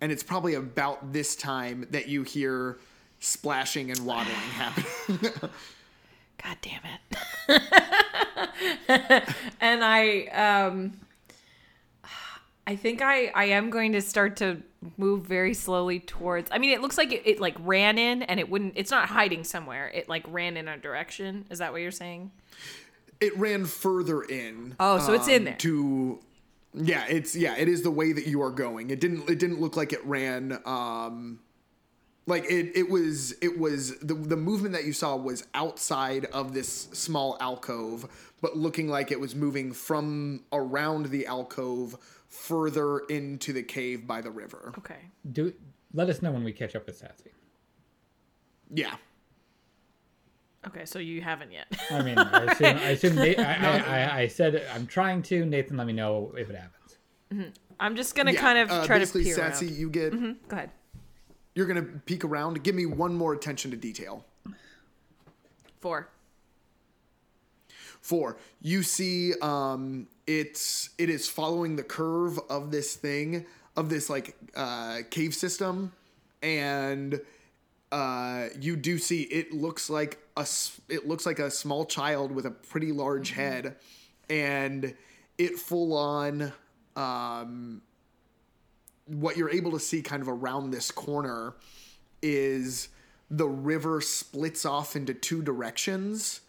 And 0.01 0.13
it's 0.13 0.23
probably 0.23 0.55
about 0.55 1.13
this 1.13 1.37
time 1.37 1.87
that 1.91 2.09
you 2.09 2.23
hear 2.23 2.79
splashing 3.21 3.91
and 3.91 4.05
waddling 4.05 4.35
happening 4.37 5.51
God 6.43 6.59
damn 6.61 6.81
it. 7.49 7.63
and 9.61 9.85
I 9.85 10.27
um 10.27 10.93
I 12.67 12.77
think 12.77 13.03
I 13.03 13.27
I 13.35 13.45
am 13.47 13.71
going 13.71 13.93
to 13.93 14.01
start 14.01 14.37
to 14.37 14.63
move 14.97 15.25
very 15.27 15.55
slowly 15.55 16.01
towards 16.01 16.51
I 16.53 16.59
mean 16.59 16.71
it 16.71 16.81
looks 16.81 16.99
like 16.99 17.13
it, 17.13 17.23
it 17.25 17.41
like 17.41 17.57
ran 17.61 17.99
in 17.99 18.23
and 18.23 18.39
it 18.41 18.49
wouldn't 18.51 18.75
it's 18.77 18.91
not 18.91 19.09
hiding 19.09 19.45
somewhere. 19.45 19.89
It 19.89 20.09
like 20.09 20.25
ran 20.29 20.57
in 20.57 20.69
a 20.69 20.77
direction. 20.79 21.45
Is 21.51 21.59
that 21.59 21.73
what 21.73 21.81
you're 21.81 21.91
saying? 21.91 22.31
it 23.21 23.37
ran 23.39 23.65
further 23.65 24.23
in 24.23 24.75
Oh, 24.81 24.99
so 24.99 25.13
it's 25.15 25.29
in 25.29 25.45
there. 25.45 25.55
to 25.57 26.19
yeah 26.75 27.05
it's 27.09 27.37
yeah 27.37 27.55
it 27.57 27.69
is 27.69 27.83
the 27.83 27.91
way 27.91 28.13
that 28.13 28.27
you 28.27 28.43
are 28.43 28.51
going 28.51 28.91
it 28.91 29.01
didn't 29.01 29.31
it 29.31 29.39
didn't 29.39 29.61
look 29.61 29.77
like 29.77 29.93
it 29.93 30.05
ran 30.05 30.59
um 30.67 31.39
like 32.27 32.45
it 32.51 32.73
it 32.77 32.91
was 32.91 33.33
it 33.41 33.57
was 33.59 33.97
the 34.01 34.15
the 34.15 34.37
movement 34.37 34.75
that 34.75 34.85
you 34.85 34.93
saw 34.93 35.15
was 35.15 35.47
outside 35.55 36.25
of 36.27 36.53
this 36.55 36.89
small 36.93 37.37
alcove 37.41 38.33
but 38.43 38.57
looking 38.57 38.89
like 38.89 39.13
it 39.13 39.21
was 39.21 39.35
moving 39.37 39.73
from 39.73 40.43
around 40.53 41.07
the 41.07 41.27
alcove 41.27 41.97
further 42.35 42.99
into 43.09 43.53
the 43.53 43.63
cave 43.63 44.07
by 44.07 44.21
the 44.21 44.31
river 44.31 44.73
Okay. 44.79 44.99
Do 45.31 45.53
let 45.93 46.09
us 46.11 46.21
know 46.23 46.33
when 46.33 46.43
we 46.45 46.53
catch 46.53 46.75
up 46.75 46.87
with 46.87 46.97
Sassy. 46.97 47.31
yeah 48.73 48.97
Okay, 50.67 50.87
so 50.87 50.99
you 50.99 51.21
haven't 51.21 51.53
yet. 51.53 51.67
I 51.91 52.01
mean, 52.03 52.17
I 52.17 52.45
assume, 52.45 52.67
I, 52.67 52.89
assume 52.91 53.15
Na- 53.17 53.23
I, 53.23 53.35
I, 53.37 53.79
I, 53.79 54.19
I 54.21 54.27
said 54.29 54.67
I'm 54.75 54.87
trying 54.87 55.21
to. 55.25 55.45
Nathan, 55.45 55.77
let 55.77 55.87
me 55.87 55.93
know 55.93 56.33
if 56.39 56.49
it 56.49 56.57
happens. 56.57 57.51
I'm 57.79 57.97
just 57.97 58.15
gonna 58.15 58.33
yeah. 58.33 58.41
kind 58.41 58.59
of 58.59 58.71
uh, 58.71 58.87
try 58.87 58.97
to 58.97 59.01
basically 59.03 59.25
peer 59.25 59.35
sassy 59.35 59.67
around. 59.67 59.77
you 59.77 59.91
get 59.91 60.13
Go 60.13 60.57
ahead. 60.57 60.71
you're 61.55 61.67
gonna 61.67 61.83
peek 61.83 62.25
around 62.25 62.63
give 62.63 62.75
me 62.75 62.87
one 62.87 63.15
more 63.15 63.35
attention 63.35 63.71
to 63.73 63.77
detail 63.77 64.25
Four. 65.81 66.09
Four, 68.01 68.39
you 68.63 68.83
see, 68.83 69.35
um, 69.43 70.07
it's 70.27 70.91
it 70.99 71.11
is 71.11 71.29
following 71.29 71.77
the 71.77 71.83
curve 71.83 72.39
of 72.49 72.71
this 72.71 72.95
thing 72.97 73.47
of 73.77 73.89
this 73.89 74.09
like 74.09 74.37
uh, 74.57 75.01
cave 75.11 75.35
system, 75.35 75.93
and 76.43 77.21
uh, 77.93 78.47
you 78.61 78.77
do 78.77 78.99
see 78.99 79.23
it 79.23 79.53
looks 79.53 79.91
like 79.91 80.19
a 80.37 80.47
it 80.89 81.07
looks 81.07 81.27
like 81.27 81.39
a 81.39 81.51
small 81.51 81.85
child 81.85 82.33
with 82.33 82.47
a 82.47 82.51
pretty 82.51 82.93
large 82.93 83.33
head, 83.33 83.77
and 84.29 84.95
it 85.39 85.59
full 85.59 85.97
on. 85.97 86.53
Um, 86.97 87.83
what 89.07 89.37
you're 89.37 89.51
able 89.51 89.73
to 89.73 89.81
see 89.81 90.01
kind 90.01 90.23
of 90.23 90.29
around 90.29 90.71
this 90.71 90.91
corner 90.91 91.55
is 92.23 92.89
the 93.31 93.47
river 93.47 94.01
splits 94.01 94.65
off 94.65 94.97
into 94.97 95.13
two 95.13 95.43
directions 95.43 96.41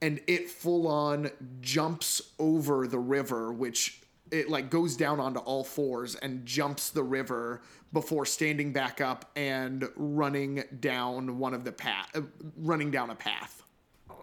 and 0.00 0.20
it 0.26 0.48
full 0.48 0.86
on 0.86 1.30
jumps 1.60 2.22
over 2.38 2.86
the 2.86 2.98
river 2.98 3.52
which 3.52 4.00
it 4.30 4.48
like 4.48 4.70
goes 4.70 4.96
down 4.96 5.18
onto 5.20 5.40
all 5.40 5.64
fours 5.64 6.14
and 6.16 6.44
jumps 6.44 6.90
the 6.90 7.02
river 7.02 7.62
before 7.92 8.26
standing 8.26 8.72
back 8.72 9.00
up 9.00 9.30
and 9.36 9.88
running 9.96 10.62
down 10.80 11.38
one 11.38 11.54
of 11.54 11.64
the 11.64 11.72
path 11.72 12.08
uh, 12.14 12.20
running 12.56 12.90
down 12.90 13.10
a 13.10 13.14
path 13.14 13.62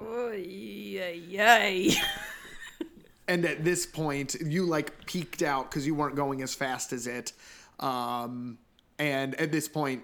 Oh, 0.01 0.31
yay, 0.31 1.15
yay. 1.15 1.93
and 3.27 3.45
at 3.45 3.63
this 3.63 3.85
point 3.85 4.35
you 4.41 4.65
like 4.65 5.05
peeked 5.05 5.41
out 5.41 5.69
because 5.69 5.87
you 5.87 5.95
weren't 5.95 6.15
going 6.15 6.41
as 6.41 6.53
fast 6.53 6.93
as 6.93 7.07
it 7.07 7.31
um, 7.79 8.57
and 8.99 9.35
at 9.35 9.51
this 9.51 9.67
point 9.67 10.03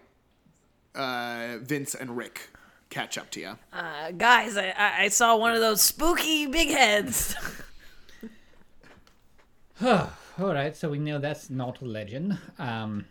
uh, 0.95 1.57
vince 1.61 1.95
and 1.95 2.15
rick 2.17 2.49
catch 2.91 3.17
up 3.17 3.31
to 3.31 3.39
you 3.39 3.57
Uh, 3.73 4.11
guys, 4.11 4.55
I, 4.55 4.69
I 4.77 5.03
I 5.03 5.07
saw 5.07 5.35
one 5.35 5.53
of 5.53 5.59
those 5.61 5.81
spooky 5.81 6.45
big 6.45 6.69
heads. 6.69 7.35
All 9.81 10.09
right, 10.37 10.75
so 10.75 10.89
we 10.89 10.99
know 10.99 11.17
that's 11.17 11.49
not 11.49 11.81
a 11.81 11.85
legend. 11.85 12.37
Um, 12.59 13.05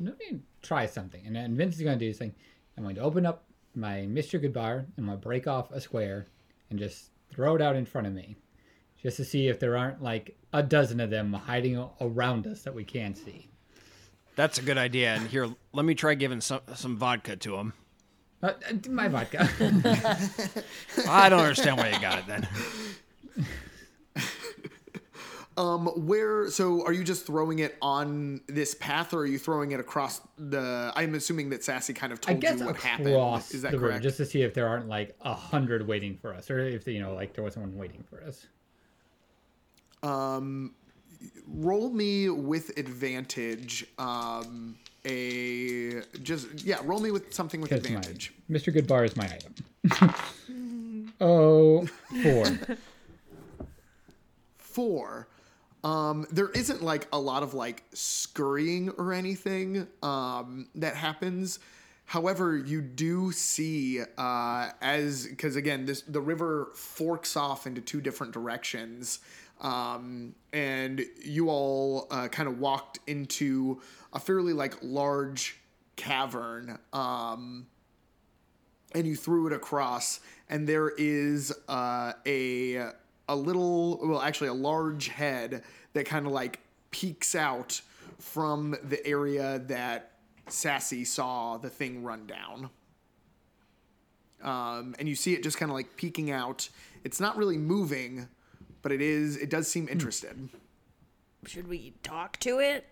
let 0.00 0.18
me 0.18 0.40
try 0.62 0.86
something. 0.86 1.22
And 1.24 1.36
then 1.36 1.56
Vince 1.56 1.76
is 1.76 1.82
going 1.82 1.98
to 1.98 2.04
do 2.04 2.10
this 2.10 2.18
thing. 2.18 2.34
I'm 2.76 2.82
going 2.82 2.96
to 2.96 3.02
open 3.02 3.24
up 3.24 3.44
my 3.74 4.06
Mr. 4.08 4.42
Goodbar 4.42 4.78
and 4.78 4.92
I'm 4.98 5.06
going 5.06 5.18
to 5.18 5.22
break 5.22 5.46
off 5.46 5.70
a 5.70 5.80
square 5.80 6.26
and 6.70 6.78
just 6.78 7.10
throw 7.30 7.54
it 7.54 7.62
out 7.62 7.76
in 7.76 7.84
front 7.84 8.06
of 8.06 8.12
me, 8.12 8.36
just 9.00 9.16
to 9.18 9.24
see 9.24 9.48
if 9.48 9.60
there 9.60 9.76
aren't 9.76 10.02
like 10.02 10.36
a 10.52 10.62
dozen 10.62 10.98
of 11.00 11.10
them 11.10 11.32
hiding 11.32 11.82
around 12.00 12.46
us 12.46 12.62
that 12.62 12.74
we 12.74 12.84
can't 12.84 13.16
see. 13.16 13.48
That's 14.34 14.58
a 14.58 14.62
good 14.62 14.78
idea. 14.78 15.14
And 15.14 15.28
here, 15.28 15.48
let 15.72 15.84
me 15.84 15.94
try 15.94 16.14
giving 16.14 16.40
some 16.40 16.60
some 16.74 16.96
vodka 16.96 17.36
to 17.36 17.56
him. 17.56 17.72
Uh, 18.42 18.46
uh, 18.46 18.90
my 18.90 19.08
vodka. 19.08 19.48
I 21.08 21.28
don't 21.28 21.40
understand 21.40 21.78
why 21.78 21.90
you 21.90 22.00
got 22.00 22.18
it 22.18 22.26
then. 22.26 22.48
Um, 25.58 25.86
where? 26.06 26.50
So, 26.50 26.84
are 26.84 26.92
you 26.92 27.02
just 27.02 27.24
throwing 27.24 27.60
it 27.60 27.78
on 27.80 28.42
this 28.46 28.74
path, 28.74 29.14
or 29.14 29.20
are 29.20 29.26
you 29.26 29.38
throwing 29.38 29.72
it 29.72 29.80
across 29.80 30.20
the? 30.36 30.92
I'm 30.94 31.14
assuming 31.14 31.48
that 31.50 31.64
Sassy 31.64 31.94
kind 31.94 32.12
of 32.12 32.18
I 32.26 32.32
told 32.32 32.40
guess 32.40 32.60
you 32.60 32.66
what 32.66 32.76
happened. 32.76 33.42
Is 33.50 33.62
that 33.62 33.70
the 33.70 33.78
river, 33.78 33.88
correct? 33.88 34.02
just 34.02 34.18
to 34.18 34.26
see 34.26 34.42
if 34.42 34.52
there 34.52 34.68
aren't 34.68 34.88
like 34.88 35.16
a 35.22 35.32
hundred 35.32 35.86
waiting 35.86 36.18
for 36.18 36.34
us, 36.34 36.50
or 36.50 36.58
if 36.58 36.86
you 36.86 37.00
know, 37.00 37.14
like 37.14 37.32
there 37.32 37.42
was 37.42 37.54
someone 37.54 37.74
waiting 37.74 38.04
for 38.10 38.22
us. 38.22 38.46
Um, 40.02 40.74
roll 41.48 41.88
me 41.88 42.28
with 42.28 42.76
advantage. 42.76 43.86
Um, 43.98 44.76
a 45.06 46.02
just 46.22 46.64
yeah, 46.64 46.80
roll 46.84 47.00
me 47.00 47.10
with 47.10 47.32
something 47.32 47.60
with 47.60 47.70
That's 47.70 47.88
my 47.88 47.96
advantage. 47.96 48.32
Mr. 48.50 48.74
Goodbar 48.74 49.04
is 49.04 49.16
my 49.16 49.24
item. 49.24 50.14
oh, 51.20 51.86
four. 52.22 52.46
Four. 54.58 55.26
Um, 55.82 56.26
there 56.30 56.50
isn't 56.50 56.82
like 56.82 57.08
a 57.14 57.18
lot 57.18 57.42
of 57.42 57.54
like 57.54 57.84
scurrying 57.94 58.90
or 58.90 59.14
anything 59.14 59.86
um, 60.02 60.68
that 60.74 60.96
happens. 60.96 61.60
However, 62.04 62.56
you 62.56 62.82
do 62.82 63.32
see 63.32 64.00
uh, 64.18 64.70
as 64.82 65.26
because 65.26 65.56
again, 65.56 65.86
this 65.86 66.02
the 66.02 66.20
river 66.20 66.72
forks 66.74 67.36
off 67.36 67.66
into 67.66 67.80
two 67.80 68.00
different 68.00 68.32
directions, 68.32 69.20
um, 69.60 70.34
and 70.52 71.02
you 71.24 71.48
all 71.48 72.06
uh, 72.10 72.28
kind 72.28 72.48
of 72.48 72.58
walked 72.58 72.98
into 73.06 73.80
a 74.12 74.18
fairly 74.18 74.52
like 74.52 74.74
large 74.82 75.58
cavern. 75.96 76.78
Um, 76.92 77.66
and 78.94 79.06
you 79.06 79.16
threw 79.16 79.46
it 79.46 79.52
across 79.52 80.20
and 80.48 80.66
there 80.66 80.90
is 80.96 81.52
uh, 81.68 82.12
a 82.26 82.90
a 83.28 83.36
little 83.36 84.00
well 84.02 84.22
actually 84.22 84.48
a 84.48 84.54
large 84.54 85.08
head 85.08 85.62
that 85.92 86.06
kind 86.06 86.26
of 86.26 86.32
like 86.32 86.60
peeks 86.90 87.34
out 87.34 87.80
from 88.18 88.76
the 88.88 89.04
area 89.06 89.58
that 89.66 90.12
sassy 90.48 91.04
saw 91.04 91.56
the 91.58 91.68
thing 91.68 92.02
run 92.02 92.26
down 92.26 92.70
um, 94.42 94.94
and 94.98 95.08
you 95.08 95.14
see 95.14 95.34
it 95.34 95.42
just 95.42 95.58
kind 95.58 95.70
of 95.70 95.74
like 95.74 95.96
peeking 95.96 96.30
out 96.30 96.68
it's 97.04 97.20
not 97.20 97.36
really 97.36 97.58
moving 97.58 98.28
but 98.86 98.92
it 98.92 99.00
is 99.02 99.36
it 99.38 99.50
does 99.50 99.66
seem 99.66 99.88
interested 99.88 100.48
Should 101.44 101.66
we 101.66 101.94
talk 102.04 102.36
to 102.38 102.60
it? 102.60 102.86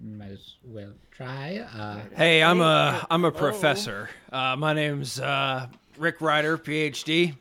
Might 0.00 0.30
as 0.30 0.54
well 0.62 0.92
try. 1.10 1.66
Uh, 1.76 1.98
Hey, 2.14 2.40
I'm 2.40 2.60
a 2.60 3.04
I'm 3.10 3.24
a 3.24 3.32
professor. 3.32 4.08
Uh, 4.30 4.54
my 4.56 4.74
name's 4.74 5.18
uh, 5.18 5.66
Rick 5.98 6.20
Ryder, 6.20 6.56
PhD. 6.56 7.34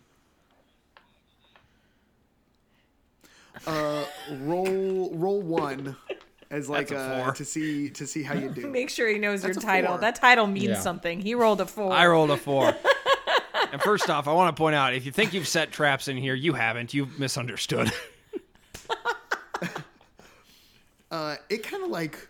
roll 3.67 5.11
roll 5.13 5.41
one 5.43 5.95
as 6.49 6.67
like 6.67 6.87
That's 6.87 6.99
a 6.99 7.03
uh, 7.19 7.23
four. 7.25 7.33
to 7.33 7.45
see 7.45 7.89
to 7.91 8.07
see 8.07 8.23
how 8.23 8.33
you 8.33 8.49
do 8.49 8.67
Make 8.71 8.89
sure 8.89 9.07
he 9.07 9.19
knows 9.19 9.43
That's 9.43 9.57
your 9.57 9.63
a 9.63 9.65
title. 9.67 9.91
four. 9.91 9.99
That 9.99 10.15
title 10.15 10.47
means 10.47 10.65
Yeah. 10.69 10.79
something. 10.79 11.21
He 11.21 11.35
rolled 11.35 11.61
a 11.61 11.67
four. 11.67 11.93
I 11.93 12.07
rolled 12.07 12.31
a 12.31 12.37
four. 12.37 12.75
and 13.71 13.81
first 13.81 14.09
off, 14.09 14.27
I 14.27 14.33
want 14.33 14.55
to 14.55 14.59
point 14.59 14.75
out 14.75 14.93
if 14.93 15.05
you 15.05 15.11
think 15.11 15.33
you've 15.33 15.47
set 15.47 15.71
traps 15.71 16.07
in 16.07 16.17
here, 16.17 16.35
you 16.35 16.53
haven't. 16.53 16.93
You've 16.93 17.19
misunderstood. 17.19 17.91
uh, 21.11 21.35
it 21.49 21.63
kind 21.63 21.83
of 21.83 21.89
like 21.89 22.27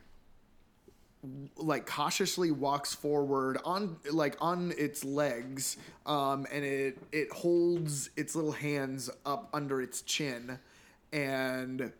like 1.57 1.85
cautiously 1.85 2.51
walks 2.51 2.93
forward 2.93 3.57
on 3.65 3.97
like 4.11 4.37
on 4.39 4.71
its 4.77 5.03
legs 5.03 5.77
um 6.05 6.45
and 6.51 6.63
it 6.63 6.97
it 7.11 7.31
holds 7.31 8.11
its 8.15 8.35
little 8.35 8.51
hands 8.51 9.09
up 9.25 9.49
under 9.51 9.81
its 9.81 10.03
chin 10.03 10.59
and 11.11 11.91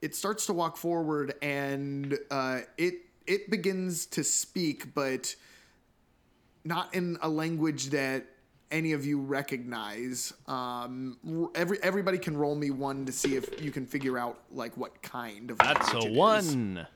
it 0.00 0.14
starts 0.14 0.46
to 0.46 0.52
walk 0.52 0.76
forward 0.76 1.34
and 1.42 2.18
uh 2.30 2.60
it 2.78 2.94
it 3.26 3.50
begins 3.50 4.06
to 4.06 4.24
speak 4.24 4.94
but 4.94 5.36
not 6.64 6.92
in 6.94 7.18
a 7.22 7.28
language 7.28 7.90
that 7.90 8.26
any 8.70 8.92
of 8.92 9.06
you 9.06 9.20
recognize 9.20 10.32
um 10.48 11.16
every 11.54 11.78
everybody 11.82 12.18
can 12.18 12.36
roll 12.36 12.54
me 12.54 12.70
one 12.70 13.04
to 13.06 13.12
see 13.12 13.36
if 13.36 13.62
you 13.62 13.70
can 13.70 13.86
figure 13.86 14.18
out 14.18 14.40
like 14.50 14.76
what 14.76 15.00
kind 15.02 15.50
of 15.50 15.58
That's 15.58 15.92
language 15.92 16.04
a 16.04 16.08
it 16.08 16.12
is. 16.12 16.16
one. 16.16 16.86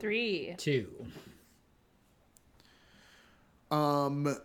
Three. 0.00 0.54
two. 0.58 0.88
Um, 3.70 4.36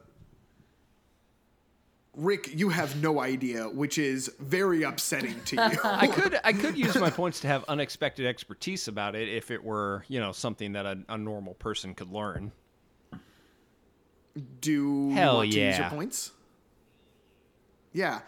Rick, 2.16 2.50
you 2.54 2.70
have 2.70 3.02
no 3.02 3.22
idea, 3.22 3.70
which 3.70 3.98
is 3.98 4.32
very 4.40 4.84
upsetting 4.84 5.40
to 5.46 5.56
you. 5.56 5.62
I 5.84 6.08
could 6.08 6.40
I 6.44 6.54
could 6.54 6.78
use 6.78 6.96
my 6.96 7.10
points 7.10 7.40
to 7.42 7.48
have 7.48 7.64
unexpected 7.68 8.26
expertise 8.26 8.88
about 8.88 9.16
it 9.16 9.30
if 9.30 9.52
it 9.52 9.64
were 9.64 10.04
you 10.08 10.20
know 10.20 10.32
something 10.32 10.74
that 10.74 10.86
a, 10.86 10.98
a 11.10 11.18
normal 11.18 11.54
person 11.56 11.94
could 11.94 12.12
learn. 12.12 12.52
Do 14.62 15.12
Hell 15.12 15.34
you 15.34 15.38
want 15.38 15.52
to 15.52 15.60
use 15.60 15.78
your 15.78 15.86
yeah. 15.86 15.90
points? 15.90 16.32
Yeah. 17.94 18.20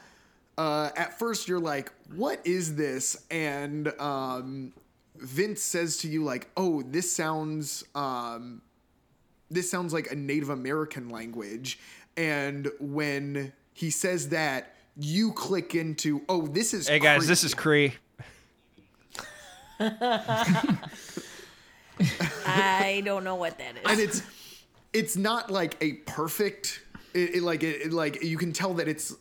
Uh, 0.57 0.89
at 0.95 1.17
first, 1.17 1.47
you're 1.47 1.59
like, 1.59 1.91
"What 2.15 2.39
is 2.45 2.75
this?" 2.75 3.25
And 3.31 3.87
um, 3.99 4.73
Vince 5.15 5.61
says 5.61 5.97
to 5.97 6.07
you, 6.07 6.23
"Like, 6.23 6.49
oh, 6.57 6.81
this 6.83 7.11
sounds 7.11 7.83
um, 7.95 8.61
this 9.49 9.71
sounds 9.71 9.93
like 9.93 10.11
a 10.11 10.15
Native 10.15 10.49
American 10.49 11.09
language." 11.09 11.79
And 12.17 12.69
when 12.79 13.53
he 13.73 13.89
says 13.89 14.29
that, 14.29 14.75
you 14.97 15.31
click 15.31 15.73
into, 15.73 16.21
"Oh, 16.27 16.47
this 16.47 16.73
is." 16.73 16.87
Hey 16.87 16.99
guys, 16.99 17.19
Cree." 17.19 17.27
this 17.27 17.43
is 17.43 17.53
Cree. 17.53 17.93
I 22.45 23.01
don't 23.03 23.23
know 23.23 23.35
what 23.35 23.57
that 23.57 23.77
is. 23.77 23.81
and 23.85 23.99
it's 23.99 24.21
it's 24.93 25.15
not 25.15 25.49
like 25.49 25.77
a 25.81 25.93
perfect 26.05 26.81
it, 27.13 27.35
it- 27.35 27.43
like 27.43 27.63
it, 27.63 27.81
it- 27.87 27.93
like 27.93 28.23
you 28.23 28.37
can 28.37 28.53
tell 28.53 28.73
that 28.75 28.87
it's 28.87 29.11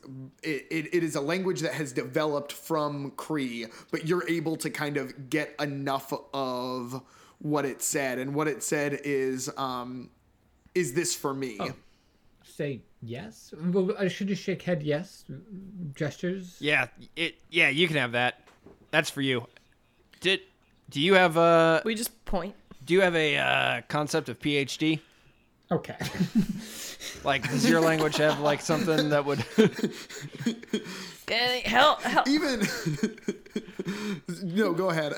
it, 0.43 0.67
it, 0.71 0.95
it 0.95 1.03
is 1.05 1.17
a 1.17 1.21
language 1.21 1.61
that 1.61 1.73
has 1.75 1.93
developed 1.93 2.53
from 2.53 3.11
Cree, 3.17 3.67
but 3.91 4.07
you're 4.07 4.29
able 4.29 4.57
to 4.57 4.71
kind 4.71 4.97
of 4.97 5.29
get 5.31 5.55
enough 5.61 6.13
of 6.33 7.03
what 7.39 7.65
it 7.65 7.83
said, 7.83 8.19
and 8.19 8.35
what 8.35 8.49
it 8.49 8.63
said 8.63 9.01
is 9.05 9.51
um 9.57 10.11
is 10.75 10.93
this 10.95 11.15
for 11.15 11.35
me? 11.35 11.59
Say 12.45 12.83
yes. 13.03 13.53
Well, 13.61 13.93
I 13.99 14.09
should 14.09 14.29
just 14.29 14.43
shake 14.43 14.63
head 14.63 14.83
yes. 14.83 15.25
Gestures. 15.95 16.57
Yeah, 16.61 16.87
it 17.17 17.37
yeah 17.51 17.69
you 17.71 17.87
can 17.89 17.97
have 17.97 18.13
that. 18.13 18.47
That's 18.91 19.11
for 19.11 19.21
you. 19.23 19.47
Did 20.21 20.41
do 20.91 21.01
you 21.01 21.15
have 21.15 21.37
a 21.37 21.83
we 21.85 21.95
just 21.95 22.25
point. 22.25 22.55
do 22.85 22.95
you 22.95 23.01
have 23.01 23.17
a 23.17 23.37
uh, 23.37 23.81
concept 23.89 24.29
of 24.29 24.39
PhD? 24.39 25.01
Okay. 25.73 25.97
Like, 27.25 27.49
does 27.51 27.69
your 27.69 27.81
language 27.81 28.17
have 28.17 28.41
like 28.41 28.61
something 28.61 29.11
that 29.11 29.25
would? 29.25 29.41
Help! 31.65 32.03
Help! 32.03 32.29
Even 32.29 32.63
no, 34.43 34.73
go 34.73 34.91
ahead. 34.91 35.15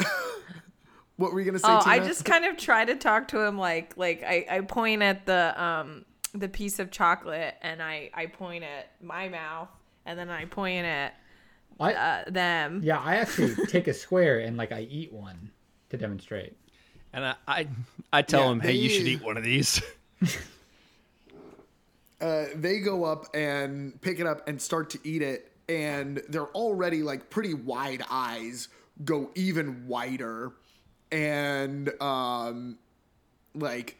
what 1.17 1.33
were 1.33 1.41
you 1.41 1.47
gonna 1.47 1.59
say? 1.59 1.69
Oh, 1.69 1.81
I 1.85 2.01
just 2.01 2.25
kind 2.25 2.45
of 2.45 2.57
try 2.57 2.85
to 2.85 2.95
talk 2.97 3.29
to 3.29 3.41
him 3.41 3.59
like 3.59 3.97
like 3.97 4.23
I, 4.23 4.47
I 4.51 4.61
point 4.61 5.03
at 5.03 5.27
the 5.27 5.61
um 5.63 6.05
the 6.35 6.49
piece 6.49 6.79
of 6.79 6.91
chocolate 6.91 7.55
and 7.63 7.83
I 7.83 8.11
I 8.15 8.27
point 8.27 8.65
at 8.65 8.91
my 9.03 9.29
mouth 9.29 9.69
and 10.07 10.19
then 10.19 10.31
I 10.31 10.45
point 10.47 10.87
at 10.87 11.15
I, 11.81 11.95
uh, 11.95 12.25
them. 12.31 12.81
yeah, 12.85 13.01
I 13.01 13.17
actually 13.17 13.55
take 13.67 13.89
a 13.89 13.95
square 13.95 14.41
and 14.41 14.57
like 14.57 14.73
I 14.73 14.83
eat 14.83 15.13
one 15.13 15.51
to 15.91 15.97
demonstrate. 15.97 16.57
And 17.13 17.25
I 17.25 17.35
I, 17.47 17.69
I 18.13 18.23
tell 18.23 18.47
Yeah, 18.47 18.53
him, 18.53 18.61
hey, 18.61 18.73
you 18.73 18.89
should 18.89 19.09
eat 19.09 19.23
one 19.23 19.37
of 19.37 19.45
these. 19.45 19.83
uh, 22.21 22.45
they 22.55 22.81
go 22.81 23.05
up 23.05 23.27
and 23.35 24.01
pick 24.01 24.21
it 24.21 24.27
up 24.27 24.47
and 24.49 24.61
start 24.61 24.91
to 24.91 24.99
eat 25.05 25.23
it, 25.23 25.53
and 25.69 26.23
they're 26.29 26.47
already 26.49 27.03
like 27.03 27.31
pretty 27.31 27.55
wide 27.55 28.03
eyes 28.11 28.69
go 29.05 29.31
even 29.35 29.87
wider, 29.87 30.53
and 31.11 31.91
um, 32.01 32.79
like 33.55 33.99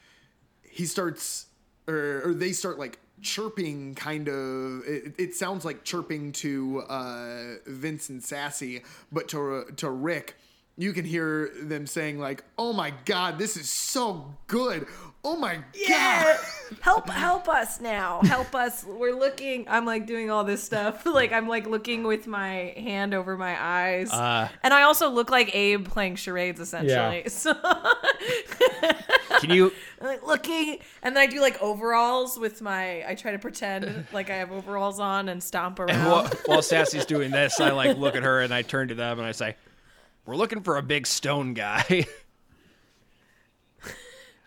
he 0.63 0.87
starts 0.87 1.47
or, 1.87 2.23
or 2.29 2.35
they 2.35 2.53
start 2.53 2.79
like 2.79 2.99
chirping 3.21 3.95
kind 3.95 4.29
of 4.29 4.83
it, 4.85 5.15
it 5.17 5.35
sounds 5.35 5.65
like 5.65 5.85
chirping 5.85 6.33
to 6.33 6.81
uh 6.89 7.55
Vince 7.67 8.09
and 8.09 8.23
Sassy 8.23 8.83
but 9.13 9.29
to 9.29 9.67
to 9.77 9.91
Rick 9.91 10.37
you 10.83 10.93
can 10.93 11.05
hear 11.05 11.51
them 11.63 11.87
saying 11.87 12.19
like, 12.19 12.43
"Oh 12.59 12.73
my 12.73 12.93
god, 13.05 13.39
this 13.39 13.57
is 13.57 13.71
so 13.71 14.35
good! 14.49 14.87
Oh 15.25 15.37
my 15.37 15.61
Yeah. 15.73 16.25
god!" 16.25 16.41
help 16.81 17.09
help 17.09 17.49
us 17.49 17.81
now. 17.81 18.21
Help 18.23 18.55
us. 18.57 18.85
We're 18.85 19.15
looking. 19.15 19.67
I'm 19.69 19.87
like 19.87 20.07
doing 20.07 20.31
all 20.31 20.43
this 20.45 20.63
stuff. 20.63 21.07
Like 21.13 21.31
I'm 21.33 21.47
like 21.47 21.67
looking 21.67 22.03
with 22.05 22.27
my 22.27 22.75
hand 22.77 23.15
over 23.15 23.37
my 23.37 23.55
eyes. 23.63 24.11
Uh, 24.11 24.49
and 24.65 24.73
I 24.75 24.83
also 24.83 25.09
look 25.11 25.31
like 25.31 25.55
Abe 25.55 25.87
playing 25.87 26.17
charades 26.17 26.59
essentially. 26.59 27.25
So 27.29 27.53
can 29.41 29.51
you? 29.51 29.73
I'm, 30.01 30.07
like 30.07 30.27
looking 30.27 30.79
and 31.03 31.15
then 31.15 31.23
I 31.23 31.27
do 31.27 31.41
like 31.41 31.61
overalls 31.63 32.39
with 32.39 32.61
my 32.61 33.07
I 33.07 33.15
try 33.15 33.33
to 33.33 33.39
pretend 33.39 34.07
like 34.13 34.31
I 34.31 34.37
have 34.37 34.51
overalls 34.51 34.99
on 34.99 35.29
and 35.29 35.41
stomp 35.43 35.79
around. 35.79 36.11
While, 36.11 36.29
while 36.47 36.63
Sassy's 36.73 37.07
doing 37.07 37.31
this, 37.31 37.61
I 37.61 37.71
like 37.71 37.97
look 37.99 38.17
at 38.17 38.23
her 38.23 38.41
and 38.41 38.53
I 38.53 38.63
turn 38.63 38.89
to 38.89 38.95
them 38.95 39.19
and 39.19 39.27
I 39.29 39.33
say, 39.33 39.55
"We're 40.27 40.37
looking 40.37 40.63
for 40.63 40.77
a 40.77 40.83
big 40.83 41.07
stone 41.07 41.55
guy." 41.55 42.07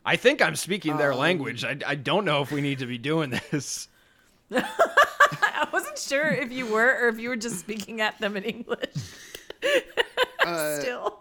I 0.05 0.15
think 0.17 0.41
I'm 0.41 0.55
speaking 0.55 0.97
their 0.97 1.15
language. 1.15 1.63
I, 1.63 1.77
I 1.85 1.95
don't 1.95 2.25
know 2.25 2.41
if 2.41 2.51
we 2.51 2.61
need 2.61 2.79
to 2.79 2.85
be 2.85 2.97
doing 2.99 3.39
this. 3.51 3.87
I 4.51 5.67
wasn't 5.73 5.97
sure 5.97 6.27
if 6.27 6.51
you 6.51 6.67
were 6.67 6.99
or 7.01 7.07
if 7.07 7.19
you 7.19 7.29
were 7.29 7.35
just 7.35 7.59
speaking 7.59 8.01
at 8.01 8.19
them 8.19 8.37
in 8.37 8.43
English. 8.43 8.93
Still. 10.41 11.19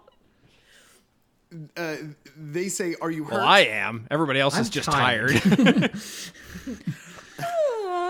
Uh, 1.77 1.97
they 2.37 2.69
say, 2.69 2.95
"Are 3.01 3.11
you 3.11 3.25
hurt?" 3.25 3.35
Well, 3.35 3.47
I 3.47 3.61
am. 3.61 4.07
Everybody 4.11 4.40
else 4.40 4.59
is 4.59 4.67
I'm 4.67 4.73
just 4.73 4.90
tired. 4.90 5.31
tired. 5.40 5.93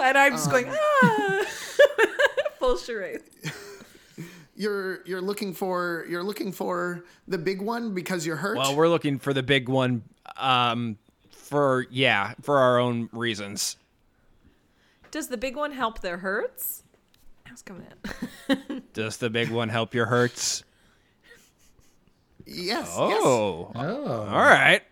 And 0.05 0.19
I'm 0.19 0.33
just 0.33 0.51
going, 0.51 0.67
ah. 0.69 1.45
Full 2.59 2.77
charade. 2.77 3.23
You're 4.57 5.05
you're 5.07 5.21
looking 5.21 5.53
for 5.53 6.05
you're 6.09 6.23
looking 6.23 6.53
for 6.53 7.05
the 7.29 7.39
big 7.39 7.61
one 7.61 7.95
because 7.95 8.27
you're 8.27 8.37
hurt. 8.37 8.57
well, 8.57 8.75
we're 8.77 8.89
looking 8.89 9.19
for 9.19 9.33
the 9.33 9.43
big 9.43 9.69
one. 9.69 10.03
Um, 10.37 10.99
for 11.31 11.87
yeah, 11.91 12.35
for 12.43 12.59
our 12.59 12.79
own 12.79 13.09
reasons. 13.13 13.77
Does 15.11 15.29
the 15.29 15.37
big 15.37 15.57
one 15.57 15.73
help 15.73 16.01
their 16.01 16.19
hurts? 16.19 16.83
How's 17.45 17.63
coming 17.63 17.87
in? 18.49 18.83
Does 18.93 19.19
the 19.19 19.31
big 19.31 19.51
one 19.51 19.69
help 19.69 19.95
your 19.95 20.07
hurts? 20.07 20.65
yes. 22.47 22.87
yes. 22.87 22.93
Oh, 22.99 23.71
Oh, 23.75 24.27
all 24.29 24.41
right. 24.41 24.83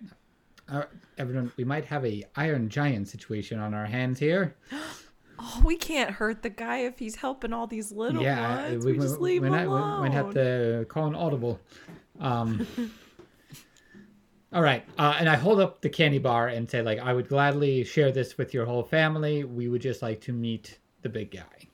uh, 0.68 0.84
everyone, 1.18 1.50
we 1.56 1.64
might 1.64 1.84
have 1.86 2.04
a 2.06 2.22
Iron 2.36 2.68
Giant 2.68 3.08
situation 3.08 3.58
on 3.58 3.74
our 3.74 3.86
hands 3.86 4.20
here. 4.20 4.54
Oh, 5.44 5.62
we 5.64 5.76
can't 5.76 6.10
hurt 6.10 6.42
the 6.42 6.50
guy 6.50 6.78
if 6.78 7.00
he's 7.00 7.16
helping 7.16 7.52
all 7.52 7.66
these 7.66 7.90
little 7.90 8.22
yeah, 8.22 8.68
ones. 8.68 8.84
We, 8.84 8.96
just 8.96 9.20
leave 9.20 9.42
him 9.42 9.50
might, 9.50 9.64
alone. 9.64 10.02
we 10.02 10.08
might 10.08 10.14
have 10.14 10.32
to 10.34 10.86
call 10.88 11.08
an 11.08 11.16
audible. 11.16 11.58
Um, 12.20 12.64
all 14.52 14.62
right, 14.62 14.84
uh, 14.98 15.16
and 15.18 15.28
I 15.28 15.34
hold 15.34 15.58
up 15.58 15.80
the 15.80 15.88
candy 15.88 16.18
bar 16.18 16.46
and 16.46 16.70
say, 16.70 16.80
like, 16.80 17.00
I 17.00 17.12
would 17.12 17.28
gladly 17.28 17.82
share 17.82 18.12
this 18.12 18.38
with 18.38 18.54
your 18.54 18.66
whole 18.66 18.84
family. 18.84 19.42
We 19.42 19.66
would 19.66 19.82
just 19.82 20.00
like 20.00 20.20
to 20.22 20.32
meet 20.32 20.78
the 21.02 21.08
big 21.08 21.32
guy. 21.32 21.68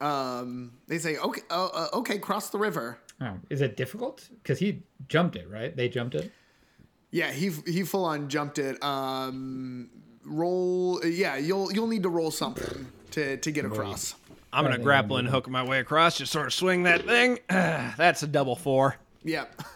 Um, 0.00 0.74
they 0.86 0.98
say, 0.98 1.16
"Okay, 1.16 1.40
uh, 1.50 1.66
uh, 1.66 1.88
okay, 1.94 2.18
cross 2.18 2.50
the 2.50 2.58
river." 2.58 2.98
Oh, 3.20 3.38
is 3.50 3.60
it 3.60 3.76
difficult? 3.76 4.28
Because 4.42 4.58
he 4.58 4.82
jumped 5.08 5.36
it, 5.36 5.50
right? 5.50 5.74
They 5.74 5.88
jumped 5.88 6.14
it. 6.14 6.30
Yeah, 7.10 7.32
he 7.32 7.50
he 7.66 7.82
full 7.82 8.04
on 8.04 8.28
jumped 8.28 8.58
it. 8.58 8.82
Um, 8.84 9.88
roll. 10.26 11.04
Yeah, 11.04 11.36
you'll 11.36 11.72
you'll 11.72 11.86
need 11.86 12.02
to 12.02 12.08
roll 12.10 12.30
something 12.30 12.86
to 13.12 13.36
to 13.38 13.50
get 13.50 13.64
across. 13.64 14.14
I'm 14.52 14.64
gonna 14.64 14.76
Right, 14.76 14.84
grapple 14.84 15.16
and 15.18 15.26
and 15.26 15.34
hook 15.34 15.48
my 15.48 15.62
way 15.62 15.80
across, 15.80 16.18
just 16.18 16.32
sort 16.32 16.46
of 16.46 16.52
swing 16.54 16.84
that 16.84 17.04
thing. 17.04 17.38
That's 17.48 18.22
a 18.22 18.26
double 18.26 18.56
four. 18.56 18.96
Yep. 19.24 19.62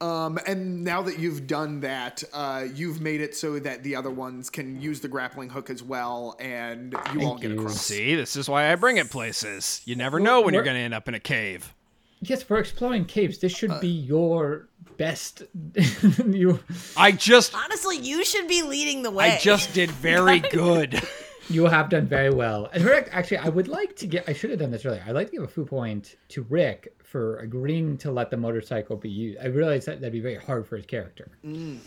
Um, 0.00 0.36
and 0.48 0.82
now 0.82 1.00
that 1.02 1.20
you've 1.20 1.46
done 1.46 1.78
that, 1.82 2.24
uh, 2.32 2.64
you've 2.74 3.00
made 3.00 3.20
it 3.20 3.36
so 3.36 3.60
that 3.60 3.84
the 3.84 3.94
other 3.94 4.10
ones 4.10 4.50
can 4.50 4.80
use 4.80 4.98
the 4.98 5.06
grappling 5.06 5.48
hook 5.48 5.70
as 5.70 5.80
well, 5.80 6.34
and 6.40 6.92
you 7.14 7.20
all 7.20 7.38
Thank 7.38 7.42
get 7.42 7.50
you. 7.52 7.58
across. 7.60 7.80
See, 7.82 8.16
this 8.16 8.34
is 8.34 8.48
why 8.48 8.72
I 8.72 8.74
bring 8.74 8.96
it 8.96 9.10
places. 9.12 9.80
You 9.84 9.94
never 9.94 10.18
know 10.18 10.40
when 10.40 10.54
you're 10.54 10.64
we're- 10.64 10.70
gonna 10.72 10.80
end 10.84 10.92
up 10.92 11.06
in 11.06 11.14
a 11.14 11.20
cave. 11.20 11.72
Yes, 12.20 12.44
we're 12.50 12.58
exploring 12.58 13.04
caves, 13.04 13.38
this 13.38 13.52
should 13.56 13.80
be 13.80 13.86
your 13.86 14.66
best. 14.96 15.42
you 16.26 16.60
I 16.96 17.12
just, 17.12 17.54
Honestly, 17.54 17.96
you 17.98 18.24
should 18.24 18.48
be 18.48 18.62
leading 18.62 19.02
the 19.02 19.10
way. 19.10 19.32
I 19.32 19.38
just 19.38 19.74
did 19.74 19.90
very 20.02 20.40
good. 20.40 21.02
you 21.48 21.66
have 21.66 21.90
done 21.90 22.06
very 22.06 22.30
well. 22.30 22.68
And 22.72 22.84
Rick, 22.84 23.08
actually, 23.12 23.38
I 23.38 23.48
would 23.48 23.68
like 23.68 23.96
to 23.96 24.06
get. 24.06 24.28
I 24.28 24.32
should 24.32 24.50
have 24.50 24.58
done 24.58 24.70
this 24.70 24.84
earlier. 24.84 25.04
I'd 25.06 25.14
like 25.14 25.28
to 25.28 25.32
give 25.32 25.42
a 25.42 25.48
foo 25.48 25.64
point 25.64 26.16
to 26.28 26.42
Rick 26.48 26.94
for 27.02 27.38
agreeing 27.38 27.98
to 27.98 28.10
let 28.10 28.30
the 28.30 28.36
motorcycle 28.36 28.96
be 28.96 29.10
used. 29.10 29.38
I 29.38 29.46
realize 29.46 29.84
that 29.84 30.00
that'd 30.00 30.12
be 30.12 30.20
very 30.20 30.36
hard 30.36 30.66
for 30.66 30.76
his 30.76 30.86
character. 30.86 31.30
Mm. 31.44 31.78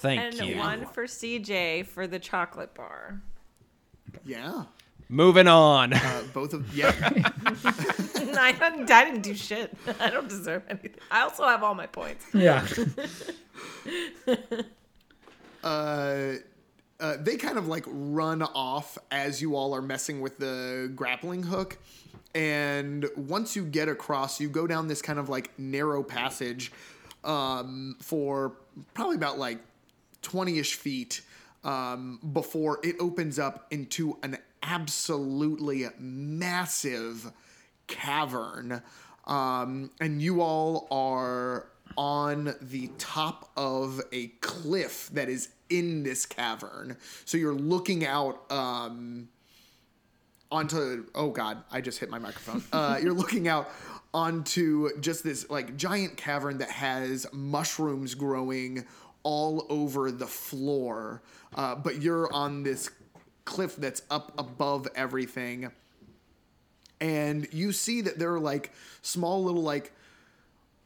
Thank 0.00 0.20
and 0.20 0.34
you. 0.34 0.52
And 0.52 0.58
one 0.58 0.86
for 0.86 1.04
CJ 1.04 1.86
for 1.86 2.06
the 2.06 2.18
chocolate 2.18 2.74
bar. 2.74 3.20
Yeah. 4.24 4.64
Moving 5.12 5.48
on. 5.48 5.92
Uh, 5.92 6.22
both 6.32 6.54
of 6.54 6.72
yeah. 6.72 6.92
I, 7.02 8.52
didn't, 8.52 8.88
I 8.88 9.04
didn't 9.04 9.22
do 9.22 9.34
shit. 9.34 9.76
I 10.00 10.08
don't 10.08 10.28
deserve 10.28 10.62
anything. 10.68 10.94
I 11.10 11.22
also 11.22 11.44
have 11.48 11.64
all 11.64 11.74
my 11.74 11.86
points. 11.86 12.24
Yeah. 12.32 12.64
uh, 15.64 16.34
uh, 17.00 17.16
they 17.18 17.36
kind 17.36 17.58
of 17.58 17.66
like 17.66 17.84
run 17.88 18.42
off 18.42 18.98
as 19.10 19.42
you 19.42 19.56
all 19.56 19.74
are 19.74 19.82
messing 19.82 20.20
with 20.20 20.38
the 20.38 20.92
grappling 20.94 21.42
hook. 21.42 21.78
And 22.32 23.04
once 23.16 23.56
you 23.56 23.64
get 23.64 23.88
across, 23.88 24.40
you 24.40 24.48
go 24.48 24.68
down 24.68 24.86
this 24.86 25.02
kind 25.02 25.18
of 25.18 25.28
like 25.28 25.58
narrow 25.58 26.04
passage 26.04 26.70
um, 27.24 27.96
for 28.00 28.52
probably 28.94 29.16
about 29.16 29.40
like 29.40 29.58
20 30.22 30.60
ish 30.60 30.74
feet 30.74 31.22
um, 31.64 32.20
before 32.32 32.78
it 32.84 32.94
opens 33.00 33.40
up 33.40 33.66
into 33.72 34.16
an 34.22 34.38
absolutely 34.62 35.86
massive 35.98 37.32
cavern. 37.86 38.82
Um, 39.26 39.90
and 40.00 40.20
you 40.20 40.40
all 40.40 40.88
are 40.90 41.66
on 41.96 42.54
the 42.60 42.90
top 42.98 43.50
of 43.56 44.00
a 44.12 44.28
cliff 44.40 45.10
that 45.12 45.28
is 45.28 45.50
in 45.68 46.02
this 46.02 46.26
cavern. 46.26 46.96
So 47.24 47.38
you're 47.38 47.54
looking 47.54 48.04
out 48.04 48.50
um, 48.50 49.28
onto. 50.50 51.06
Oh, 51.14 51.30
God, 51.30 51.62
I 51.70 51.80
just 51.80 51.98
hit 51.98 52.10
my 52.10 52.18
microphone. 52.18 52.62
Uh, 52.72 52.98
you're 53.02 53.14
looking 53.14 53.48
out 53.48 53.70
onto 54.12 54.98
just 55.00 55.22
this 55.22 55.48
like 55.50 55.76
giant 55.76 56.16
cavern 56.16 56.58
that 56.58 56.70
has 56.70 57.26
mushrooms 57.32 58.14
growing 58.14 58.84
all 59.22 59.66
over 59.68 60.10
the 60.10 60.26
floor. 60.26 61.22
Uh, 61.54 61.74
but 61.74 62.02
you're 62.02 62.32
on 62.32 62.62
this 62.62 62.90
cliff 63.44 63.76
that's 63.76 64.02
up 64.10 64.32
above 64.38 64.88
everything. 64.94 65.70
And 67.00 67.48
you 67.52 67.72
see 67.72 68.02
that 68.02 68.18
there 68.18 68.34
are 68.34 68.40
like 68.40 68.72
small 69.02 69.42
little 69.42 69.62
like 69.62 69.92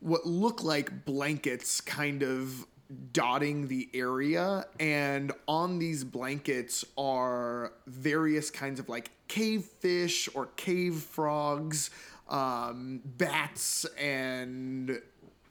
what 0.01 0.27
look 0.27 0.63
like 0.63 1.05
blankets 1.05 1.81
kind 1.81 2.23
of 2.23 2.67
dotting 3.13 3.69
the 3.69 3.89
area. 3.95 4.67
And 4.79 5.33
on 5.49 5.79
these 5.79 6.05
blankets 6.05 6.85
are 6.97 7.73
various 7.87 8.51
kinds 8.51 8.79
of 8.79 8.89
like 8.89 9.11
cave 9.29 9.65
fish 9.65 10.29
or 10.35 10.47
cave 10.57 10.97
frogs 10.97 11.91
um, 12.29 13.01
bats 13.05 13.85
and 13.99 15.01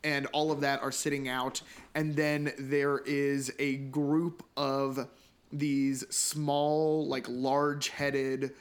and 0.06 0.26
all 0.28 0.52
of 0.52 0.62
that 0.62 0.82
are 0.82 0.92
sitting 0.92 1.30
out. 1.30 1.62
And 1.96 2.16
then 2.16 2.52
there 2.60 3.00
is 3.00 3.54
a 3.58 3.78
group 3.78 4.44
of 4.58 5.08
these 5.54 6.04
small 6.14 7.08
like 7.08 7.26
large 7.30 7.90
headed 7.90 8.54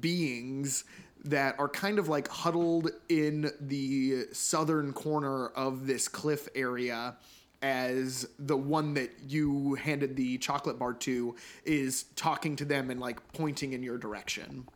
beings 0.00 0.84
that 1.24 1.58
are 1.58 1.68
kind 1.68 1.98
of 1.98 2.08
like 2.08 2.28
huddled 2.28 2.90
in 3.08 3.50
the 3.60 4.26
southern 4.32 4.92
corner 4.92 5.48
of 5.48 5.86
this 5.86 6.08
cliff 6.08 6.48
area 6.54 7.16
as 7.60 8.28
the 8.38 8.56
one 8.56 8.94
that 8.94 9.10
you 9.26 9.74
handed 9.74 10.16
the 10.16 10.38
chocolate 10.38 10.78
bar 10.78 10.94
to 10.94 11.34
is 11.64 12.04
talking 12.14 12.54
to 12.56 12.64
them 12.64 12.90
and 12.90 13.00
like 13.00 13.20
pointing 13.32 13.72
in 13.72 13.82
your 13.82 13.98
direction. 13.98 14.66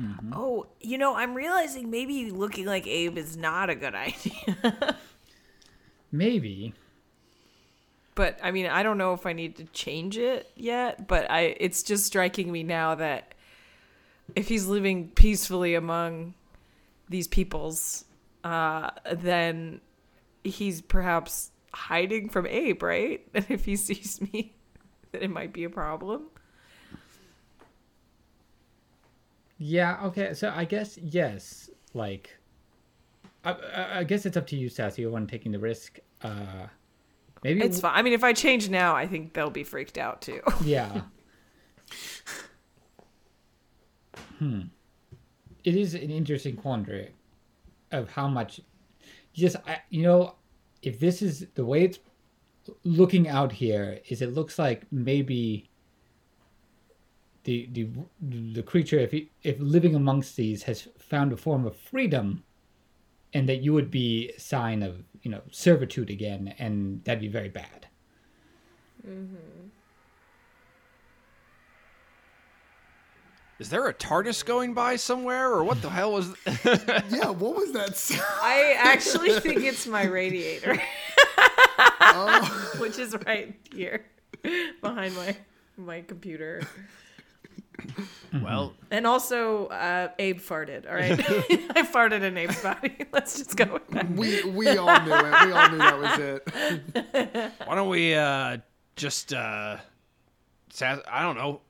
Mm-hmm. 0.00 0.32
Oh, 0.34 0.66
you 0.80 0.98
know, 0.98 1.14
I'm 1.14 1.34
realizing 1.34 1.90
maybe 1.90 2.32
looking 2.32 2.66
like 2.66 2.86
Abe 2.86 3.16
is 3.16 3.36
not 3.36 3.70
a 3.70 3.76
good 3.76 3.94
idea. 3.94 4.96
Maybe. 6.10 6.74
But 8.14 8.38
I 8.42 8.50
mean, 8.50 8.66
I 8.66 8.82
don't 8.82 8.98
know 8.98 9.12
if 9.12 9.26
I 9.26 9.32
need 9.32 9.56
to 9.56 9.64
change 9.64 10.18
it 10.18 10.50
yet, 10.54 11.08
but 11.08 11.30
I 11.30 11.56
it's 11.58 11.82
just 11.82 12.06
striking 12.06 12.50
me 12.50 12.62
now 12.62 12.94
that 12.94 13.34
if 14.34 14.48
he's 14.48 14.66
living 14.66 15.08
peacefully 15.08 15.74
among 15.74 16.34
these 17.08 17.28
peoples, 17.28 18.04
uh, 18.42 18.90
then 19.12 19.80
he's 20.42 20.80
perhaps 20.80 21.50
hiding 21.72 22.28
from 22.28 22.46
Abe, 22.46 22.82
right? 22.82 23.26
And 23.34 23.46
if 23.48 23.64
he 23.64 23.76
sees 23.76 24.20
me, 24.20 24.54
then 25.12 25.22
it 25.22 25.30
might 25.30 25.52
be 25.52 25.64
a 25.64 25.70
problem. 25.70 26.26
Yeah, 29.58 29.98
okay. 30.04 30.34
So 30.34 30.52
I 30.54 30.64
guess 30.64 30.98
yes, 30.98 31.70
like 31.94 32.36
I, 33.44 33.98
I, 34.00 34.04
guess 34.04 34.26
it's 34.26 34.36
up 34.36 34.46
to 34.48 34.56
you, 34.56 34.68
Sassy. 34.68 35.06
Want 35.06 35.28
taking 35.28 35.52
the 35.52 35.58
risk. 35.58 35.98
Uh, 36.22 36.66
maybe 37.44 37.62
It's 37.62 37.78
fine. 37.80 37.92
I 37.94 38.02
mean, 38.02 38.14
if 38.14 38.24
I 38.24 38.32
change 38.32 38.68
now, 38.68 38.96
I 38.96 39.06
think 39.06 39.34
they'll 39.34 39.50
be 39.50 39.64
freaked 39.64 39.98
out 39.98 40.22
too. 40.22 40.40
Yeah. 40.64 41.02
hmm. 44.38 44.62
It 45.62 45.76
is 45.76 45.94
an 45.94 46.10
interesting 46.10 46.56
quandary 46.56 47.14
of 47.92 48.10
how 48.10 48.26
much. 48.26 48.60
Just 49.32 49.56
I, 49.66 49.78
you 49.90 50.02
know, 50.02 50.34
if 50.82 50.98
this 50.98 51.22
is 51.22 51.46
the 51.54 51.64
way 51.64 51.84
it's 51.84 51.98
looking 52.84 53.28
out 53.28 53.52
here, 53.52 54.00
is 54.08 54.22
it 54.22 54.34
looks 54.34 54.58
like 54.58 54.84
maybe 54.90 55.68
the 57.44 57.68
the 57.72 57.88
the 58.52 58.62
creature, 58.62 58.98
if 58.98 59.10
he, 59.12 59.30
if 59.42 59.56
living 59.58 59.94
amongst 59.94 60.36
these, 60.36 60.62
has 60.64 60.88
found 60.98 61.32
a 61.32 61.36
form 61.36 61.66
of 61.66 61.76
freedom, 61.76 62.42
and 63.32 63.48
that 63.48 63.62
you 63.62 63.72
would 63.72 63.90
be 63.90 64.30
a 64.36 64.40
sign 64.40 64.82
of 64.82 65.02
you 65.24 65.30
know 65.30 65.40
servitude 65.50 66.10
again, 66.10 66.54
and 66.58 67.02
that'd 67.04 67.20
be 67.20 67.28
very 67.28 67.48
bad. 67.48 67.88
Mm-hmm. 69.06 69.64
Is 73.58 73.70
there 73.70 73.86
a 73.86 73.94
TARDIS 73.94 74.44
going 74.44 74.74
by 74.74 74.96
somewhere, 74.96 75.50
or 75.50 75.64
what 75.64 75.80
the 75.80 75.88
hell 75.88 76.12
was? 76.12 76.28
Yeah, 77.10 77.30
what 77.30 77.56
was 77.56 77.72
that 77.72 77.96
sound? 77.96 78.22
I 78.42 78.74
actually 78.78 79.38
think 79.40 79.62
it's 79.62 79.86
my 79.86 80.04
radiator, 80.04 80.80
oh. 82.00 82.72
which 82.78 82.98
is 82.98 83.16
right 83.26 83.54
here 83.72 84.04
behind 84.82 85.16
my 85.16 85.36
my 85.76 86.02
computer. 86.02 86.62
well, 88.42 88.72
And 88.90 89.06
also, 89.06 89.66
uh, 89.66 90.08
Abe 90.18 90.40
farted. 90.40 90.88
All 90.88 90.94
right, 90.94 91.12
I 91.76 91.82
farted 91.86 92.22
in 92.22 92.36
Abe's 92.36 92.62
body. 92.62 92.96
Let's 93.12 93.36
just 93.38 93.56
go 93.56 93.64
with 93.72 93.86
that. 93.88 94.10
We 94.10 94.42
we 94.44 94.68
all 94.76 95.00
knew 95.02 95.12
it. 95.14 95.46
We 95.46 95.52
all 95.52 95.70
knew 95.70 95.78
that 95.78 95.98
was 95.98 96.18
it. 96.18 97.52
why 97.66 97.74
don't 97.74 97.88
we 97.88 98.14
uh 98.14 98.58
just 98.96 99.32
uh, 99.34 99.78
sa- 100.70 101.00
I 101.10 101.22
don't 101.22 101.36
know. 101.36 101.60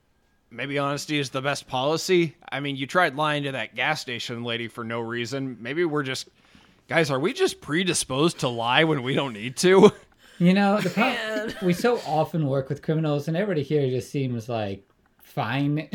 Maybe 0.51 0.79
honesty 0.79 1.19
is 1.19 1.31
the 1.31 1.43
best 1.43 1.67
policy. 1.67 2.37
I 2.53 2.61
mean, 2.61 2.77
you 2.77 2.87
tried 2.87 3.17
lying 3.17 3.43
to 3.45 3.53
that 3.53 3.75
gas 3.75 4.01
station 4.01 4.45
lady 4.45 4.69
for 4.69 4.85
no 4.85 5.01
reason. 5.01 5.57
Maybe 5.61 5.85
we're 5.85 6.03
just 6.05 6.29
guys. 6.89 7.11
Are 7.11 7.19
we 7.19 7.33
just 7.33 7.61
predisposed 7.61 8.41
to 8.41 8.49
lie 8.49 8.85
when 8.85 9.03
we 9.03 9.15
don't 9.15 9.33
need 9.33 9.57
to? 9.59 9.91
You 10.39 10.53
know, 10.53 10.81
the 10.81 10.91
pro- 10.91 11.67
we 11.67 11.73
so 11.73 11.99
often 12.07 12.47
work 12.47 12.69
with 12.69 12.83
criminals, 12.83 13.29
and 13.29 13.37
everybody 13.37 13.63
here 13.63 13.89
just 13.89 14.11
seems 14.11 14.49
like 14.49 14.85
fine. 15.35 15.89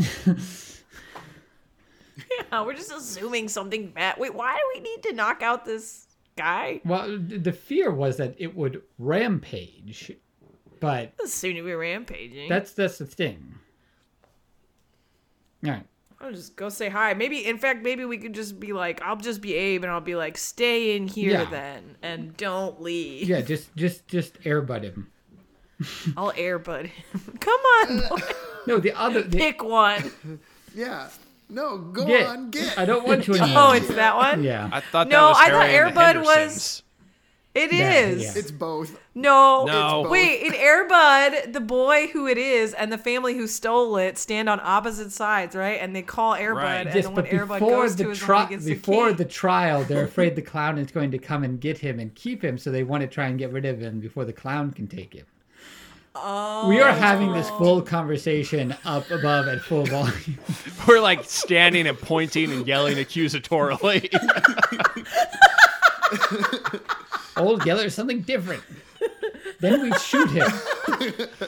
Yeah, 2.52 2.62
we're 2.66 2.74
just 2.76 2.92
assuming 2.92 3.48
something 3.50 3.92
bad. 3.92 4.18
Wait, 4.18 4.34
why 4.34 4.56
do 4.56 4.62
we 4.76 4.82
need 4.82 5.04
to 5.04 5.14
knock 5.14 5.42
out 5.42 5.66
this 5.66 6.06
guy? 6.38 6.82
well, 6.86 7.18
the 7.20 7.52
fear 7.54 7.92
was 7.92 8.18
that 8.18 8.36
it 8.38 8.56
would 8.56 8.82
rampage, 8.98 10.12
but 10.80 11.14
Soon 11.26 11.56
to 11.56 11.64
be 11.64 11.74
rampaging. 11.74 12.50
that's 12.50 12.74
that's 12.74 12.98
the 13.00 13.06
thing. 13.06 13.56
All 15.66 15.72
right. 15.72 15.86
I'll 16.22 16.34
just 16.34 16.58
go 16.58 16.68
say 16.68 16.90
hi. 16.90 17.14
Maybe, 17.14 17.46
in 17.46 17.58
fact, 17.58 17.82
maybe 17.82 18.04
we 18.04 18.18
could 18.18 18.34
just 18.36 18.60
be 18.60 18.74
like, 18.74 19.02
I'll 19.02 19.16
just 19.16 19.40
be 19.42 19.54
Abe, 19.56 19.84
and 19.86 19.92
I'll 19.92 20.02
be 20.02 20.16
like, 20.16 20.38
stay 20.38 20.98
in 20.98 21.08
here 21.08 21.32
Yeah. 21.32 21.46
then, 21.50 21.96
and 22.02 22.36
don't 22.36 22.82
leave. 22.82 23.28
Yeah, 23.30 23.40
just 23.40 23.74
just 23.78 24.06
just 24.08 24.40
airbud 24.42 24.84
him. 24.84 25.12
I'll 26.18 26.34
airbud 26.34 26.88
him. 26.88 27.38
Come 27.40 27.60
on, 27.84 28.00
boy. 28.10 28.18
No, 28.68 28.80
the 28.80 28.94
other 28.94 29.22
the, 29.24 29.38
pick 29.38 29.64
one. 29.64 30.12
Yeah. 30.76 31.10
No, 31.50 31.80
go 31.80 32.06
get. 32.06 32.28
on, 32.28 32.52
get. 32.52 32.78
I 32.78 32.86
don't 32.86 33.08
want 33.08 33.28
you 33.28 33.36
Oh, 33.40 33.72
it's 33.74 33.88
that 33.88 34.16
one. 34.16 34.44
yeah. 34.44 34.70
I 34.72 34.82
thought 34.82 35.08
No, 35.08 35.22
that 35.22 35.28
was 35.30 35.38
I 35.40 35.50
thought 35.50 35.68
Harry 35.68 35.88
and 35.88 35.98
the 35.98 36.02
Airbud 36.02 36.16
was- 36.20 36.28
Hendersons. 36.36 36.84
It 37.56 37.74
Yeah, 37.74 38.06
yeah. 38.10 38.34
It's 38.36 38.52
both. 38.52 39.00
No. 39.16 39.66
No. 39.66 40.04
both. 40.04 40.12
Wait, 40.12 40.44
in 40.44 40.54
Airbud, 40.54 41.52
the 41.54 41.60
boy 41.60 42.06
who 42.14 42.28
it 42.28 42.38
is 42.38 42.76
and 42.76 42.92
the 42.94 42.98
family 43.00 43.34
who 43.34 43.48
stole 43.48 43.98
it 43.98 44.20
stand 44.20 44.48
on 44.48 44.60
opposite 44.64 45.12
sides, 45.12 45.56
right? 45.56 45.80
And 45.82 45.96
they 45.96 46.04
call 46.04 46.36
Airbud, 46.36 46.54
Right. 46.56 46.86
and 46.86 46.94
Yes, 46.96 47.06
the 47.06 47.10
one 47.10 47.16
but 47.24 47.26
Airbud 47.32 47.60
before 47.60 47.82
goes 47.82 47.96
the 47.96 48.04
to 48.04 48.12
is 48.12 48.20
tri- 48.20 48.44
one 48.44 48.54
who 48.54 48.58
the 48.60 48.74
before 48.76 49.12
the 49.14 49.26
trial, 49.26 49.84
they're 49.84 50.06
afraid 50.06 50.36
the 50.36 50.44
clown 50.44 50.78
is 50.78 50.92
going 50.92 51.10
to 51.10 51.18
come 51.18 51.44
and 51.44 51.60
get 51.60 51.80
him 51.80 52.00
and 52.00 52.14
keep 52.14 52.44
him, 52.44 52.60
so 52.60 52.70
they 52.70 52.84
want 52.84 53.02
to 53.02 53.08
try 53.08 53.26
and 53.26 53.40
get 53.40 53.52
rid 53.52 53.66
of 53.66 53.80
him 53.82 54.00
before 54.00 54.24
the 54.26 54.34
clown 54.34 54.70
can 54.72 54.86
take 54.86 55.14
him. 55.16 55.26
Oh. 56.16 56.68
We 56.68 56.82
are 56.82 56.90
oh, 56.90 56.94
having 56.94 57.32
this 57.34 57.50
full 57.52 57.82
conversation 57.82 58.76
up 58.84 59.10
above 59.12 59.48
at 59.48 59.62
full 59.62 59.86
volume. 59.86 60.38
We're 60.88 61.02
like 61.02 61.24
standing 61.24 61.88
and 61.88 61.98
pointing 61.98 62.52
and 62.52 62.68
yelling 62.68 62.98
accusatorily. 62.98 64.10
Old 67.38 67.66
Yeller 67.66 67.86
is 67.86 67.94
something 67.94 68.22
different. 68.22 68.64
Then 69.60 69.82
we 69.82 69.92
shoot 70.00 70.30
him. 70.32 70.52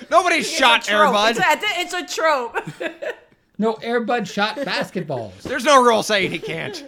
Nobody 0.09 0.37
It's 0.37 0.49
shot 0.49 0.87
a 0.87 0.91
trope. 0.91 1.15
Airbud. 1.15 1.31
It's 1.31 1.93
a, 1.93 1.99
it's 1.99 2.11
a 2.11 2.15
trope. 2.15 2.57
No, 3.57 3.75
Airbud 3.75 4.27
shot 4.27 4.57
basketballs. 4.57 5.41
There's 5.43 5.63
no 5.63 5.83
rule 5.83 6.03
saying 6.03 6.31
he 6.31 6.39
can't. 6.39 6.83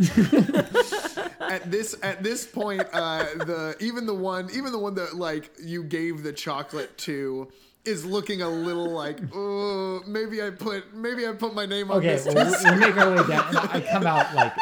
At 1.40 1.68
this 1.70 1.96
at 2.02 2.22
this 2.22 2.46
point, 2.46 2.82
uh, 2.92 3.24
the 3.34 3.76
even 3.80 4.06
the 4.06 4.14
one 4.14 4.48
even 4.54 4.70
the 4.72 4.78
one 4.78 4.94
that 4.94 5.16
like 5.16 5.50
you 5.60 5.82
gave 5.82 6.22
the 6.22 6.32
chocolate 6.32 6.96
to 6.98 7.48
is 7.84 8.04
looking 8.04 8.40
a 8.42 8.48
little 8.48 8.88
like, 8.90 9.18
oh, 9.34 10.00
maybe 10.06 10.40
I 10.42 10.50
put 10.50 10.94
maybe 10.94 11.26
I 11.26 11.32
put 11.32 11.52
my 11.54 11.66
name 11.66 11.90
on 11.90 11.96
Okay, 11.98 12.16
this. 12.16 12.26
well, 12.32 12.54
we, 12.64 12.70
we 12.70 12.76
make 12.80 12.96
our 12.96 13.10
way 13.10 13.26
down, 13.26 13.48
and 13.48 13.58
I 13.72 13.80
come 13.80 14.06
out 14.06 14.32
like 14.34 14.52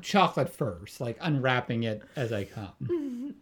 chocolate 0.00 0.48
first, 0.48 1.00
like 1.00 1.18
unwrapping 1.20 1.82
it 1.82 2.02
as 2.16 2.32
I 2.32 2.44
come. 2.44 3.34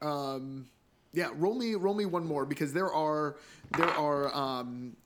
Um, 0.00 0.66
yeah, 1.12 1.28
roll 1.34 1.54
me 1.54 1.74
roll 1.74 1.94
me 1.94 2.06
one 2.06 2.24
more 2.26 2.46
because 2.46 2.72
there 2.72 2.92
are 2.92 3.36
there 3.76 3.90
are 3.90 4.34
um, 4.34 4.96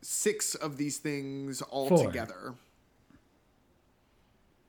six 0.00 0.54
of 0.54 0.76
these 0.76 0.98
things 0.98 1.60
all 1.62 1.88
Four. 1.88 2.06
together. 2.06 2.54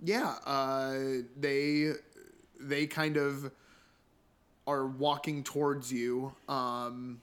Yeah, 0.05 0.35
uh, 0.45 0.99
they 1.35 1.93
they 2.59 2.85
kind 2.85 3.17
of 3.17 3.51
are 4.67 4.85
walking 4.85 5.43
towards 5.43 5.91
you 5.91 6.33
um, 6.47 7.19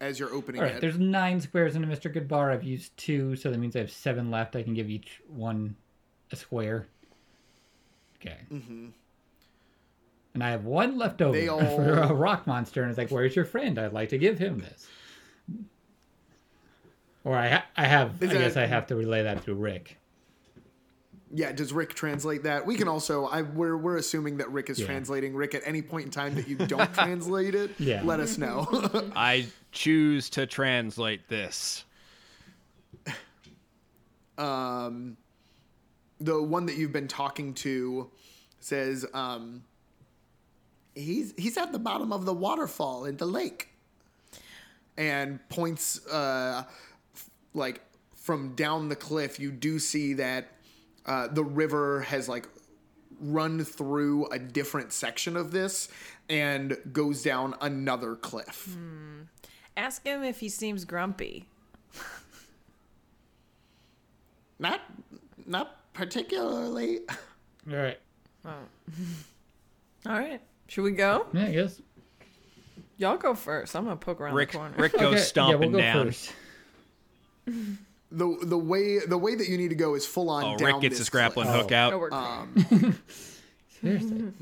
as 0.00 0.18
you're 0.20 0.32
opening 0.32 0.60
All 0.60 0.66
right, 0.66 0.76
it. 0.76 0.80
there's 0.80 0.98
nine 0.98 1.40
squares 1.40 1.74
in 1.74 1.82
a 1.82 1.86
Mr. 1.86 2.12
Goodbar. 2.14 2.52
I've 2.52 2.62
used 2.64 2.96
two, 2.96 3.34
so 3.34 3.50
that 3.50 3.58
means 3.58 3.74
I 3.74 3.80
have 3.80 3.90
seven 3.90 4.30
left. 4.30 4.54
I 4.54 4.62
can 4.62 4.74
give 4.74 4.88
each 4.88 5.20
one 5.28 5.74
a 6.30 6.36
square. 6.36 6.86
Okay. 8.20 8.36
Mm-hmm. 8.52 8.86
And 10.34 10.44
I 10.44 10.50
have 10.50 10.64
one 10.64 10.96
left 10.96 11.20
over 11.22 11.36
They 11.36 11.46
for 11.48 12.00
all- 12.02 12.10
a 12.10 12.14
rock 12.14 12.46
monster, 12.46 12.82
and 12.82 12.90
it's 12.90 12.98
like, 12.98 13.10
"Where's 13.10 13.34
your 13.34 13.44
friend? 13.44 13.78
I'd 13.80 13.92
like 13.92 14.10
to 14.10 14.18
give 14.18 14.38
him 14.38 14.58
this." 14.60 14.86
Or 17.24 17.34
I, 17.36 17.48
ha- 17.48 17.66
I 17.76 17.84
have. 17.86 18.22
Is 18.22 18.30
I 18.30 18.34
guess 18.34 18.56
I 18.56 18.66
have 18.66 18.86
to 18.88 18.96
relay 18.96 19.24
that 19.24 19.42
through 19.42 19.54
Rick. 19.56 19.98
Yeah, 21.32 21.52
does 21.52 21.72
Rick 21.74 21.92
translate 21.94 22.44
that? 22.44 22.64
We 22.64 22.74
can 22.76 22.88
also. 22.88 23.26
I 23.26 23.42
we're 23.42 23.76
we're 23.76 23.96
assuming 23.98 24.38
that 24.38 24.50
Rick 24.50 24.70
is 24.70 24.78
Yeah. 24.80 24.86
translating. 24.86 25.34
Rick, 25.34 25.54
at 25.54 25.62
any 25.66 25.82
point 25.82 26.06
in 26.06 26.10
time 26.10 26.34
that 26.36 26.48
you 26.48 26.56
don't 26.56 26.92
translate 26.94 27.54
it, 27.54 27.72
Yeah. 27.78 28.02
let 28.04 28.18
us 28.20 28.38
know. 28.38 28.66
I 29.14 29.46
choose 29.70 30.30
to 30.30 30.46
translate 30.46 31.28
this. 31.28 31.84
um, 34.38 35.16
the 36.20 36.40
one 36.42 36.66
that 36.66 36.76
you've 36.76 36.92
been 36.92 37.08
talking 37.08 37.54
to 37.54 38.10
says 38.60 39.04
um, 39.14 39.62
he's 40.94 41.34
he's 41.36 41.56
at 41.56 41.72
the 41.72 41.78
bottom 41.78 42.12
of 42.12 42.24
the 42.24 42.34
waterfall 42.34 43.04
in 43.04 43.16
the 43.16 43.26
lake, 43.26 43.68
and 44.96 45.46
points 45.48 46.04
uh, 46.06 46.64
f- 47.14 47.30
like 47.54 47.80
from 48.16 48.54
down 48.54 48.88
the 48.88 48.96
cliff. 48.96 49.38
You 49.38 49.50
do 49.50 49.78
see 49.78 50.14
that 50.14 50.52
uh, 51.06 51.28
the 51.28 51.44
river 51.44 52.02
has 52.02 52.28
like 52.28 52.48
run 53.20 53.64
through 53.64 54.26
a 54.26 54.38
different 54.38 54.92
section 54.92 55.36
of 55.36 55.50
this 55.50 55.88
and 56.28 56.76
goes 56.92 57.22
down 57.22 57.54
another 57.60 58.14
cliff. 58.14 58.76
Ask 59.76 60.04
him 60.04 60.22
if 60.22 60.40
he 60.40 60.48
seems 60.48 60.84
grumpy. 60.84 61.46
Not 64.58 64.80
not 65.46 65.92
particularly. 65.92 67.00
All 67.70 67.76
right. 67.76 67.98
All 68.44 68.58
right. 70.06 70.40
Should 70.66 70.82
we 70.82 70.92
go? 70.92 71.26
Yeah, 71.32 71.46
I 71.46 71.52
guess. 71.52 71.80
Y'all 72.96 73.16
go 73.16 73.34
first. 73.34 73.76
I'm 73.76 73.84
gonna 73.84 73.96
poke 73.96 74.20
around 74.20 74.34
Rick 74.34 74.52
the 74.52 74.58
corner. 74.58 74.74
Rick 74.76 74.92
goes 74.94 75.02
Okay, 75.02 75.16
yeah, 75.16 75.22
stomping 75.22 75.60
we'll 75.60 75.70
go 75.70 75.78
down. 75.78 76.12
First. 78.10 78.40
the 78.40 78.46
the 78.46 78.58
way 78.58 78.98
the 79.00 79.18
way 79.18 79.34
that 79.34 79.48
you 79.48 79.58
need 79.58 79.68
to 79.68 79.76
go 79.76 79.94
is 79.94 80.06
full 80.06 80.30
on. 80.30 80.44
Oh, 80.44 80.56
down 80.56 80.66
Rick 80.66 80.80
gets 80.82 80.92
this 80.94 80.98
his 80.98 81.10
grappling 81.10 81.48
hook 81.48 81.72
out. 81.72 81.92
Oh, 81.92 81.98
we're 81.98 82.10
Seriously. 83.80 84.32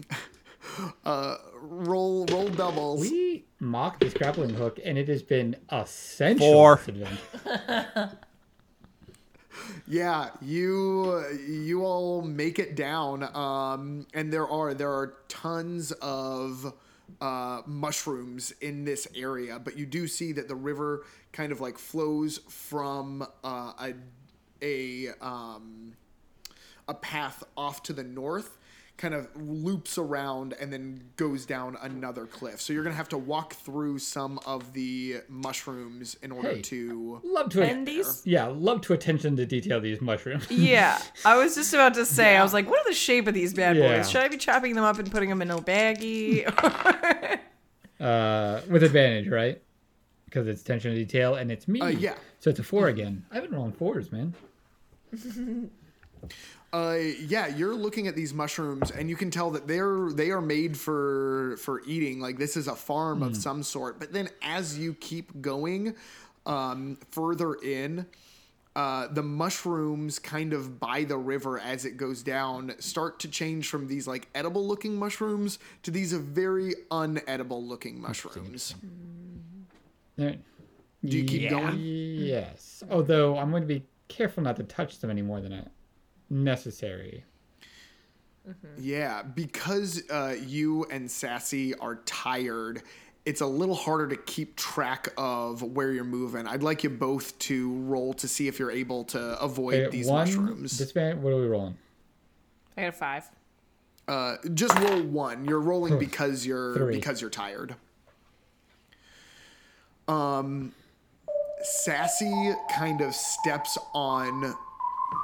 Roll 1.69 2.27
roll 2.27 2.49
doubles. 2.49 3.01
We 3.01 3.45
mocked 3.61 4.01
this 4.01 4.15
grappling 4.15 4.55
hook, 4.55 4.79
and 4.85 4.99
it 4.99 5.09
has 5.09 5.23
been 5.23 5.57
essential. 5.71 6.53
Four. 6.53 6.81
Yeah, 9.89 10.31
you 10.43 11.25
you 11.49 11.85
all 11.85 12.23
make 12.23 12.59
it 12.59 12.75
down, 12.75 13.23
um, 13.37 14.07
and 14.15 14.33
there 14.33 14.49
are 14.49 14.75
there 14.75 14.91
are 14.91 15.15
tons 15.29 15.93
of 15.93 16.75
uh, 17.21 17.63
mushrooms 17.67 18.53
in 18.61 18.85
this 18.85 19.07
area, 19.15 19.59
but 19.59 19.77
you 19.77 19.87
do 19.87 20.07
see 20.07 20.33
that 20.33 20.49
the 20.49 20.55
river 20.55 21.05
kind 21.33 21.53
of 21.53 21.61
like 21.61 21.79
flows 21.79 22.39
from 22.49 23.27
uh, 23.45 23.73
a 23.81 23.95
a 24.63 25.09
um, 25.21 25.93
a 26.89 26.95
path 26.95 27.43
off 27.57 27.83
to 27.85 27.93
the 27.93 28.05
north, 28.05 28.59
kind 28.97 29.13
of 29.13 29.29
loops 29.37 29.99
around 29.99 30.55
and 30.59 30.73
then 30.73 31.03
goes 31.17 31.45
down 31.45 31.77
another 31.83 32.25
cliff. 32.25 32.61
So 32.63 32.73
you're 32.73 32.83
gonna 32.83 32.95
have 32.97 33.11
to 33.11 33.19
walk 33.19 33.53
through 33.53 33.99
some 33.99 34.39
of 34.47 34.73
the 34.73 35.17
mushrooms 35.29 36.17
in 36.23 36.33
order 36.33 36.49
Hey. 36.55 36.63
to. 36.63 37.21
Love 37.23 37.51
to 37.51 37.63
And 37.63 37.87
these 37.87 38.23
yeah, 38.25 38.47
love 38.47 38.81
to 38.83 38.95
attention 38.95 39.37
to 39.37 39.45
detail 39.45 39.81
these 39.81 40.01
mushrooms. 40.01 40.47
Yeah, 40.51 40.99
I 41.27 41.37
was 41.37 41.55
just 41.55 41.75
about 41.75 41.93
to 41.95 42.07
say. 42.07 42.37
I 42.37 42.43
was 42.43 42.55
like, 42.55 42.71
"What 42.71 42.81
are 42.87 42.89
the 42.91 42.95
shape 42.95 43.27
of 43.29 43.35
these 43.35 43.53
bad 43.53 43.77
Yeah. 43.77 43.99
boys? 43.99 44.09
Should 44.11 44.23
I 44.23 44.29
be 44.29 44.39
chopping 44.39 44.75
them 44.75 44.85
up 44.85 44.99
and 44.99 45.11
putting 45.11 45.29
them 45.29 45.43
in 45.43 45.51
a 45.51 45.59
baggie?" 45.59 46.47
uh, 48.01 48.61
with 48.71 48.83
advantage, 48.83 49.29
right? 49.29 49.61
Because 50.25 50.49
it's 50.49 50.63
attention 50.63 50.93
to 50.93 50.97
detail 50.97 51.35
and 51.35 51.53
it's 51.53 51.69
me. 51.69 51.81
Uh, 51.81 51.87
yeah. 51.89 52.15
So 52.41 52.51
it's 52.51 52.59
a 52.61 52.65
four 52.65 52.89
again. 52.89 53.25
I've 53.31 53.43
been 53.43 53.53
rolling 53.55 53.73
fours, 53.73 54.11
man. 54.11 54.35
Uh, 56.77 56.99
yeah, 57.27 57.47
you're 57.47 57.75
looking 57.75 58.07
at 58.07 58.15
these 58.15 58.35
mushrooms, 58.35 58.91
and 58.91 59.09
you 59.09 59.17
can 59.17 59.31
tell 59.31 59.51
that 59.51 59.67
they're 59.67 60.11
they 60.11 60.31
are 60.31 60.43
made 60.43 60.77
for 60.77 61.57
for 61.59 61.81
eating. 61.87 62.21
Like 62.21 62.37
this 62.37 62.55
is 62.55 62.69
a 62.69 62.75
farm 62.75 63.23
of 63.23 63.35
some 63.35 63.63
sort. 63.63 63.99
But 63.99 64.13
then, 64.13 64.29
as 64.43 64.79
you 64.79 64.93
keep 64.93 65.41
going 65.41 65.95
um, 66.45 66.99
further 67.11 67.55
in, 67.55 68.05
uh, 68.75 69.07
the 69.07 69.23
mushrooms 69.23 70.19
kind 70.19 70.53
of 70.53 70.79
by 70.79 71.05
the 71.05 71.17
river 71.17 71.59
as 71.59 71.87
it 71.87 71.97
goes 71.97 72.23
down 72.23 72.75
start 72.79 73.21
to 73.21 73.29
change 73.29 73.71
from 73.71 73.87
these 73.89 74.07
like 74.07 74.29
edible 74.35 74.67
looking 74.67 74.99
mushrooms 74.99 75.59
to 75.83 75.91
these 75.91 76.13
very 76.13 76.75
unedible 76.91 77.67
looking 77.67 77.99
mushrooms. 77.99 78.75
Do 81.03 81.17
you 81.17 81.25
keep 81.25 81.49
going? 81.49 81.79
Yes. 81.79 82.85
Although 82.91 83.39
I'm 83.39 83.51
going 83.51 83.63
to 83.63 83.67
be 83.67 83.83
careful 84.09 84.43
not 84.43 84.57
to 84.57 84.63
touch 84.63 84.99
them 84.99 85.09
any 85.09 85.23
more 85.23 85.41
than 85.41 85.55
I 85.55 85.63
necessary. 86.31 87.25
Yeah, 88.79 89.23
because 89.23 90.03
uh, 90.09 90.37
you 90.41 90.85
and 90.85 91.11
Sassy 91.11 91.75
are 91.75 91.97
tired, 92.05 92.83
it's 93.25 93.41
a 93.41 93.47
little 93.47 93.75
harder 93.75 94.07
to 94.09 94.17
keep 94.17 94.55
track 94.55 95.09
of 95.19 95.63
where 95.63 95.91
you're 95.91 96.05
moving. 96.05 96.47
I'd 96.47 96.63
like 96.63 96.85
you 96.85 96.91
both 96.91 97.37
to 97.41 97.73
roll 97.73 98.15
to 98.15 98.29
see 98.29 98.47
if 98.47 98.61
you're 98.61 98.71
able 98.71 99.03
to 99.07 99.41
avoid 99.41 99.75
Okay, 99.75 99.91
these 99.91 100.07
one 100.07 100.27
mushrooms. 100.29 100.79
disadvantage- 100.79 101.19
What 101.25 101.33
are 101.33 101.41
we 101.41 101.47
rolling? 101.47 101.77
I 102.77 102.83
got 102.83 102.89
a 102.89 102.93
five. 102.93 103.25
Uh, 104.07 104.37
just 104.55 104.79
roll 104.79 105.03
one. 105.03 105.45
You're 105.45 105.59
rolling 105.61 105.99
because 105.99 106.47
you're 106.47 106.77
Three. 106.77 106.95
because 106.97 107.21
you're 107.21 107.31
tired. 107.31 107.75
Um, 110.07 110.73
Sassy 111.63 112.53
kind 112.73 113.01
of 113.01 113.13
steps 113.13 113.77
on 113.93 114.55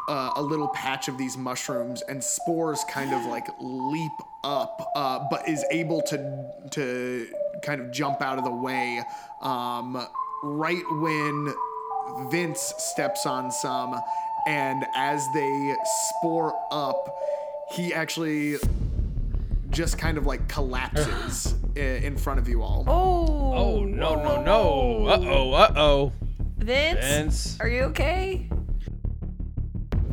uh, 0.09 0.33
a 0.37 0.43
little 0.43 0.69
patch 0.69 1.09
of 1.09 1.19
these 1.19 1.37
mushrooms, 1.37 2.03
and 2.03 2.23
spores 2.23 2.85
kind 2.85 3.13
of 3.15 3.25
like 3.27 3.47
leap 3.61 4.13
up, 4.45 4.93
uh, 4.95 5.27
but 5.31 5.49
is 5.49 5.65
able 5.71 6.03
to 6.03 6.51
to 6.73 7.29
kind 7.63 7.81
of 7.81 7.91
jump 7.93 8.21
out 8.21 8.39
of 8.39 8.45
the 8.45 8.51
way. 8.51 9.03
Um, 9.41 10.07
right 10.43 10.83
when 10.91 11.55
Vince 12.31 12.75
steps 12.79 13.27
on 13.27 13.51
some, 13.51 14.01
and 14.47 14.85
as 14.95 15.27
they 15.35 15.75
spore 16.19 16.53
up, 16.71 17.15
he 17.73 17.95
actually 17.95 18.57
just 19.71 19.97
kind 19.99 20.19
of 20.19 20.27
like 20.27 20.47
collapses 20.49 21.55
in 21.77 22.17
front 22.17 22.39
of 22.39 22.49
you 22.49 22.63
all. 22.63 22.85
Oh, 22.87 23.33
Oh 23.55 23.85
no 23.85 24.15
no 24.15 24.43
no! 24.43 25.07
Uh 25.07 25.21
oh 25.23 25.53
uh 25.53 25.73
oh! 25.77 26.13
Vince, 26.59 26.99
Vince. 27.01 27.57
are 27.61 27.69
you 27.69 27.83
okay? 27.83 28.49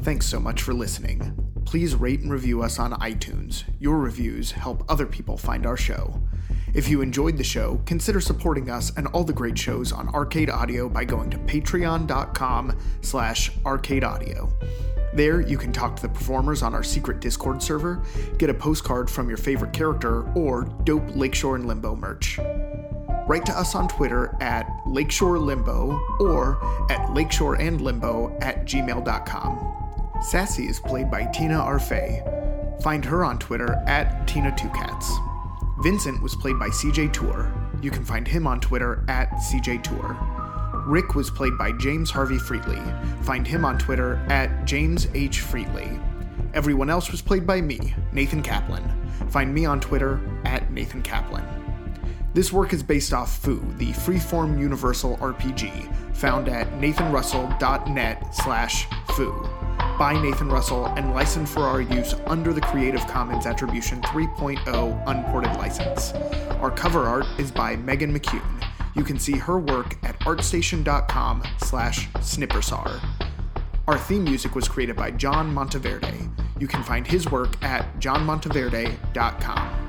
Thanks 0.01 0.27
so 0.27 0.39
much 0.39 0.61
for 0.61 0.73
listening. 0.73 1.35
Please 1.65 1.93
rate 1.93 2.21
and 2.21 2.31
review 2.31 2.63
us 2.63 2.79
on 2.79 2.93
iTunes. 2.93 3.63
Your 3.79 3.97
reviews 3.97 4.51
help 4.51 4.83
other 4.89 5.05
people 5.05 5.37
find 5.37 5.65
our 5.65 5.77
show. 5.77 6.21
If 6.73 6.87
you 6.87 7.01
enjoyed 7.01 7.37
the 7.37 7.43
show, 7.43 7.81
consider 7.85 8.21
supporting 8.21 8.69
us 8.69 8.95
and 8.95 9.07
all 9.07 9.23
the 9.23 9.33
great 9.33 9.57
shows 9.57 9.91
on 9.91 10.07
Arcade 10.09 10.49
Audio 10.49 10.87
by 10.87 11.03
going 11.03 11.29
to 11.31 11.37
patreon.com 11.39 12.77
slash 13.01 13.51
arcadeaudio. 13.65 14.51
There, 15.13 15.41
you 15.41 15.57
can 15.57 15.73
talk 15.73 15.95
to 15.97 16.01
the 16.03 16.09
performers 16.09 16.61
on 16.61 16.73
our 16.73 16.83
secret 16.83 17.19
Discord 17.19 17.61
server, 17.61 18.01
get 18.37 18.49
a 18.49 18.53
postcard 18.53 19.09
from 19.09 19.27
your 19.27 19.37
favorite 19.37 19.73
character, 19.73 20.31
or 20.33 20.63
dope 20.85 21.15
Lakeshore 21.15 21.55
and 21.55 21.67
Limbo 21.67 21.95
merch. 21.95 22.39
Write 23.27 23.45
to 23.47 23.51
us 23.51 23.75
on 23.75 23.87
Twitter 23.87 24.35
at 24.39 24.67
Lakeshore 24.87 25.37
Limbo 25.37 25.99
or 26.19 26.57
at 26.89 27.09
lakeshoreandlimbo 27.09 28.43
at 28.43 28.65
gmail.com. 28.65 29.88
Sassy 30.21 30.67
is 30.67 30.81
played 30.81 31.09
by 31.09 31.25
Tina 31.33 31.55
Arfey. 31.55 32.83
Find 32.83 33.05
her 33.05 33.23
on 33.23 33.39
Twitter 33.39 33.81
at 33.87 34.27
Tina2Cats. 34.27 35.83
Vincent 35.83 36.21
was 36.21 36.35
played 36.35 36.59
by 36.59 36.67
CJ 36.67 37.13
Tour. 37.13 37.51
You 37.81 37.89
can 37.89 38.03
find 38.03 38.27
him 38.27 38.45
on 38.45 38.59
Twitter 38.59 39.05
at 39.07 39.31
CJ 39.31 39.81
Tour. 39.81 40.17
Rick 40.85 41.15
was 41.15 41.29
played 41.29 41.57
by 41.57 41.71
James 41.71 42.11
Harvey 42.11 42.37
Freetley. 42.37 42.83
Find 43.23 43.47
him 43.47 43.63
on 43.63 43.77
Twitter 43.77 44.15
at 44.29 44.65
James 44.65 45.07
H. 45.13 45.41
Freetley. 45.41 46.01
Everyone 46.53 46.89
else 46.89 47.11
was 47.11 47.21
played 47.21 47.47
by 47.47 47.61
me, 47.61 47.93
Nathan 48.11 48.41
Kaplan. 48.41 48.83
Find 49.29 49.53
me 49.53 49.65
on 49.65 49.79
Twitter 49.79 50.19
at 50.43 50.69
Nathan 50.71 51.01
Kaplan. 51.01 51.45
This 52.33 52.51
work 52.51 52.73
is 52.73 52.83
based 52.83 53.13
off 53.13 53.37
Foo, 53.37 53.63
the 53.77 53.91
freeform 53.91 54.59
universal 54.59 55.17
RPG, 55.17 56.15
found 56.15 56.49
at 56.49 56.67
nathanrussell.net 56.73 58.35
slash 58.35 58.85
foo. 59.15 59.47
By 59.99 60.19
Nathan 60.19 60.47
Russell 60.47 60.85
and 60.85 61.13
licensed 61.13 61.53
for 61.53 61.63
our 61.63 61.81
use 61.81 62.15
under 62.25 62.53
the 62.53 62.61
Creative 62.61 63.05
Commons 63.07 63.45
Attribution 63.45 63.99
3.0 64.03 65.03
unported 65.07 65.51
license. 65.57 66.13
Our 66.61 66.71
cover 66.71 67.05
art 67.05 67.25
is 67.37 67.51
by 67.51 67.75
Megan 67.75 68.17
McCune. 68.17 68.65
You 68.95 69.03
can 69.03 69.19
see 69.19 69.33
her 69.33 69.59
work 69.59 69.97
at 70.03 70.17
artstation.com 70.21 71.43
slash 71.57 72.07
snippersar. 72.11 73.03
Our 73.89 73.97
theme 73.97 74.23
music 74.23 74.55
was 74.55 74.69
created 74.69 74.95
by 74.95 75.11
John 75.11 75.53
Monteverde. 75.53 76.29
You 76.61 76.67
can 76.67 76.81
find 76.81 77.05
his 77.05 77.29
work 77.29 77.61
at 77.61 77.99
johnmonteverde.com. 77.99 79.88